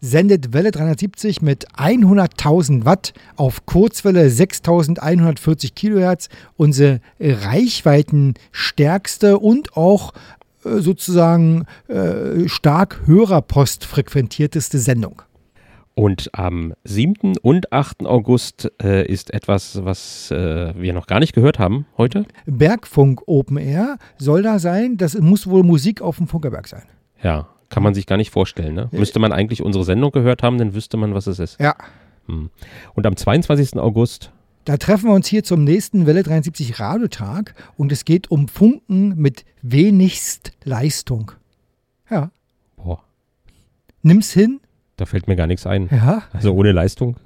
[0.00, 10.12] Sendet Welle 370 mit 100.000 Watt auf Kurzwelle 6.140 Kilohertz unsere reichweitenstärkste und auch
[10.62, 15.22] sozusagen äh, stark Hörerpost frequentierteste Sendung.
[15.94, 17.38] Und am 7.
[17.40, 18.04] und 8.
[18.04, 22.26] August äh, ist etwas, was äh, wir noch gar nicht gehört haben heute.
[22.44, 24.98] Bergfunk Open Air soll da sein.
[24.98, 26.82] Das muss wohl Musik auf dem Funkerberg sein.
[27.22, 28.74] Ja, kann man sich gar nicht vorstellen.
[28.74, 28.88] Ne?
[28.92, 31.60] Müsste man eigentlich unsere Sendung gehört haben, dann wüsste man, was es ist.
[31.60, 31.74] Ja.
[32.26, 32.50] Hm.
[32.94, 33.76] Und am 22.
[33.76, 34.32] August
[34.64, 39.16] Da treffen wir uns hier zum nächsten Welle 73 Radiotag und es geht um Funken
[39.16, 41.32] mit wenigst Leistung.
[42.10, 42.30] Ja.
[42.76, 43.02] Boah.
[44.02, 44.60] Nimm's hin.
[44.96, 45.88] Da fällt mir gar nichts ein.
[45.90, 46.22] Ja.
[46.32, 47.16] Also ohne Leistung.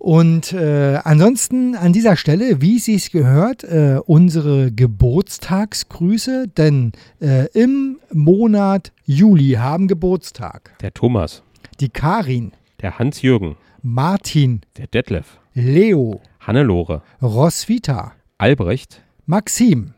[0.00, 7.48] Und äh, ansonsten an dieser Stelle, wie es sich gehört, äh, unsere Geburtstagsgrüße, denn äh,
[7.52, 10.74] im Monat Juli haben Geburtstag.
[10.80, 11.42] Der Thomas,
[11.80, 19.92] die Karin, der Hans-Jürgen, Martin, der Detlef, Leo, Hannelore, Roswitha, Albrecht, Maxim.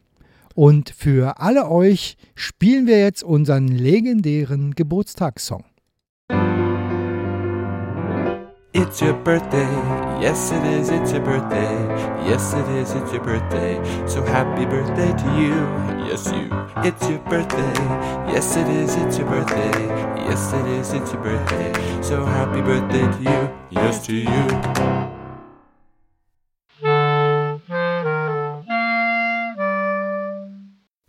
[0.56, 5.64] Und für alle euch spielen wir jetzt unseren legendären Geburtstagssong.
[8.74, 9.70] It's your birthday,
[10.18, 11.74] yes it is, it's your birthday,
[12.26, 15.52] yes it is, it's your birthday, so happy birthday to you,
[16.08, 16.48] yes you.
[16.82, 17.74] It's your birthday,
[18.32, 19.86] yes it is, it's your birthday,
[20.24, 24.42] yes it is, it's your birthday, so happy birthday to you, yes to you.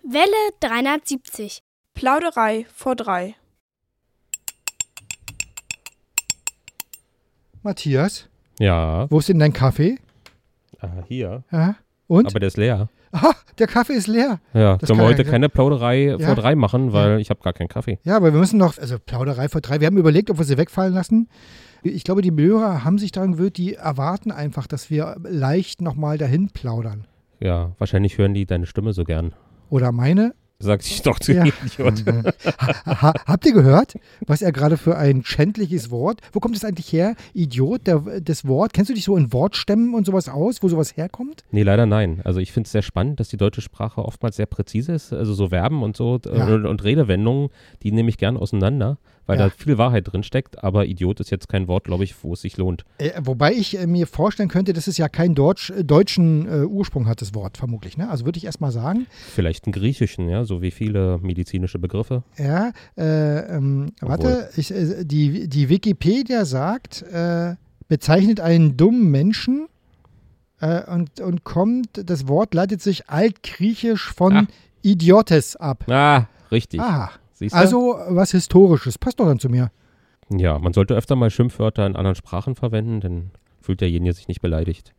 [0.04, 1.62] Welle 370.
[1.94, 3.36] Plauderei vor drei.
[7.64, 8.28] Matthias,
[8.60, 9.98] Ja, wo ist denn dein Kaffee?
[10.82, 11.44] ah, hier.
[11.52, 11.76] Ja.
[12.08, 12.28] Und?
[12.28, 12.90] Aber der ist leer.
[13.12, 14.40] Aha, der Kaffee ist leer.
[14.54, 16.20] Ja, Das können wir heute ja- keine Plauderei Ja.
[16.20, 18.00] vor drei machen, weil ich habe gar keinen Kaffee.
[18.04, 19.80] Ja, aber wir müssen noch, also Plauderei vor drei.
[19.80, 21.30] Wir haben überlegt, ob wir sie wegfallen lassen.
[21.84, 26.18] Ich glaube, die Hörer haben sich daran gewöhnt, die erwarten einfach, dass wir leicht nochmal
[26.18, 27.06] dahin plaudern.
[27.40, 29.34] Ja, wahrscheinlich hören die deine Stimme so gern.
[29.70, 30.34] Oder meine.
[30.64, 31.44] Sag ich doch zu Ja.
[31.46, 32.04] Idiot.
[32.08, 33.96] Ha, ha, habt ihr gehört,
[34.26, 36.22] was er gerade für ein schändliches Wort?
[36.32, 37.16] Wo kommt es eigentlich her?
[37.34, 38.74] Idiot, der, das Wort.
[38.74, 41.44] Kennst du dich so in Wortstämmen und sowas aus, wo sowas herkommt?
[41.52, 42.22] Nee, leider nein.
[42.24, 45.12] Also ich finde es sehr spannend, dass die deutsche Sprache oftmals sehr präzise ist.
[45.14, 46.46] Also so Verben und so äh, Ja.
[46.48, 47.50] und, und Redewendungen,
[47.84, 49.46] die nehme ich gern auseinander, weil Ja.
[49.46, 50.64] da viel Wahrheit drin steckt.
[50.64, 52.84] Aber Idiot ist jetzt kein Wort, glaube ich, wo es sich lohnt.
[52.98, 56.66] Äh, wobei ich äh, mir vorstellen könnte, dass es ja keinen Deutsch, äh, deutschen äh,
[56.66, 57.98] Ursprung hat, das Wort, vermutlich.
[57.98, 58.10] Ne?
[58.10, 62.24] Also würde ich erstmal sagen, Vielleicht einen griechischen, ja, so wie viele medizinische Begriffe.
[62.38, 67.06] Ja, äh, ähm, warte, ich, äh, die, die Wikipedia sagt,
[67.88, 69.68] bezeichnet einen dummen Menschen
[70.60, 74.48] und, und kommt, das Wort leitet sich altgriechisch von Ah.
[74.82, 75.84] Idiotes ab.
[75.90, 76.80] Ah, richtig.
[76.80, 77.12] Aha.
[77.50, 77.94] Siehst du?
[77.94, 78.98] Also was Historisches.
[78.98, 79.72] Passt doch dann zu mir.
[80.30, 83.32] Ja, man sollte öfter mal Schimpfwörter in anderen Sprachen verwenden, dann
[83.62, 84.94] fühlt derjenige sich nicht beleidigt.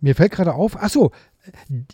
[0.00, 1.12] Mir fällt gerade auf, ach so,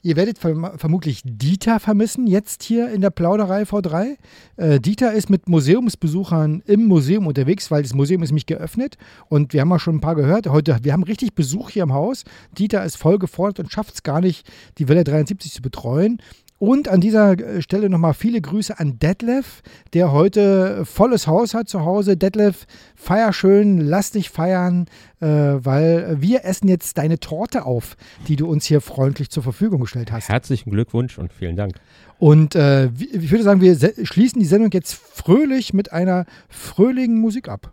[0.02, 4.16] ihr werdet verm vermutlich Dieter vermissen, jetzt hier in der Plauderei V3.
[4.56, 8.96] Äh, Dieter ist mit Museumsbesuchern im Museum unterwegs, weil das Museum ist nämlich geöffnet
[9.28, 10.48] und wir haben ja schon ein paar gehört.
[10.48, 12.24] Heute, wir haben richtig Besuch hier im Haus.
[12.58, 16.18] Dieter ist voll gefordert und schafft es gar nicht, die Welle 73 zu betreuen.
[16.60, 19.62] Und an dieser äh, Stelle nochmal viele Grüße an Detlef,
[19.94, 22.18] der heute volles Haus hat zu Hause.
[22.18, 24.84] Detlef, feier schön, lass dich feiern,
[25.20, 27.96] äh, weil wir essen jetzt deine Torte auf,
[28.28, 30.28] die du uns hier freundlich zur Verfügung gestellt hast.
[30.28, 31.76] Herzlichen Glückwunsch und vielen Dank.
[32.18, 37.48] Und äh, ich würde sagen, wir schließen die Sendung jetzt fröhlich mit einer fröhlichen Musik
[37.48, 37.72] ab.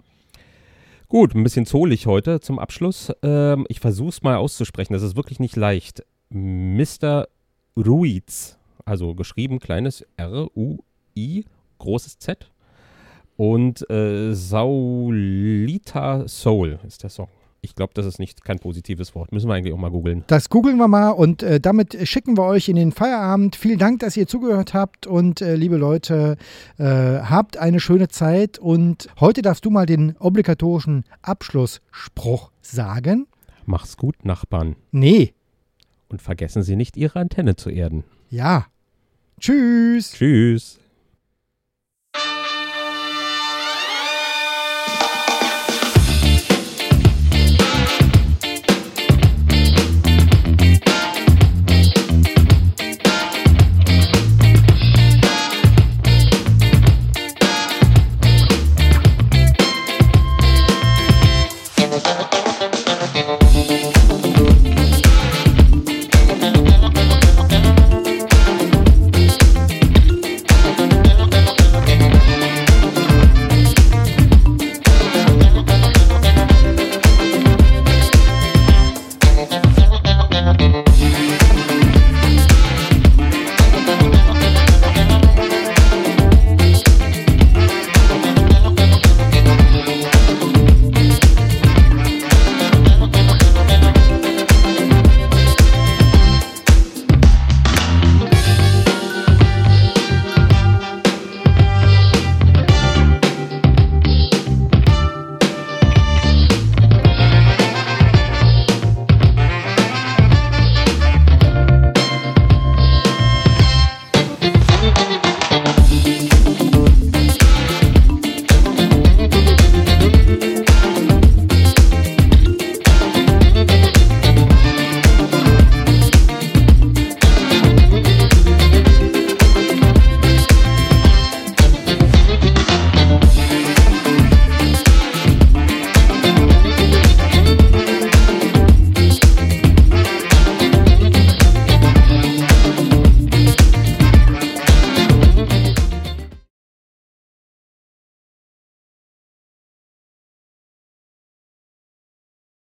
[1.10, 3.12] Gut, ein bisschen zolig heute zum Abschluss.
[3.22, 6.06] Ähm, ich versuche es mal auszusprechen, das ist wirklich nicht leicht.
[6.30, 7.28] Mr.
[7.76, 8.58] Ruiz,
[8.88, 11.46] also geschrieben kleines R-U-I,
[11.80, 12.50] großes Z.
[13.36, 17.28] Und äh, Saulita Soul ist der Song.
[17.62, 19.32] Ich glaube, das ist nicht kein positives Wort.
[19.32, 20.24] Müssen wir eigentlich auch mal googeln.
[20.28, 23.56] Das googeln wir mal und äh, damit schicken wir euch in den Feierabend.
[23.56, 26.38] Vielen Dank, dass ihr zugehört habt und äh, liebe Leute,
[26.78, 33.28] äh, habt eine schöne Zeit und heute darfst du mal den obligatorischen Abschlussspruch sagen.
[33.66, 34.76] Mach's gut, Nachbarn.
[34.92, 35.34] Nee,
[36.10, 38.04] Und vergessen Sie nicht, Ihre Antenne zu erden.
[38.30, 38.66] ja.
[39.40, 40.12] Tschüss.
[40.14, 40.80] Tschüss.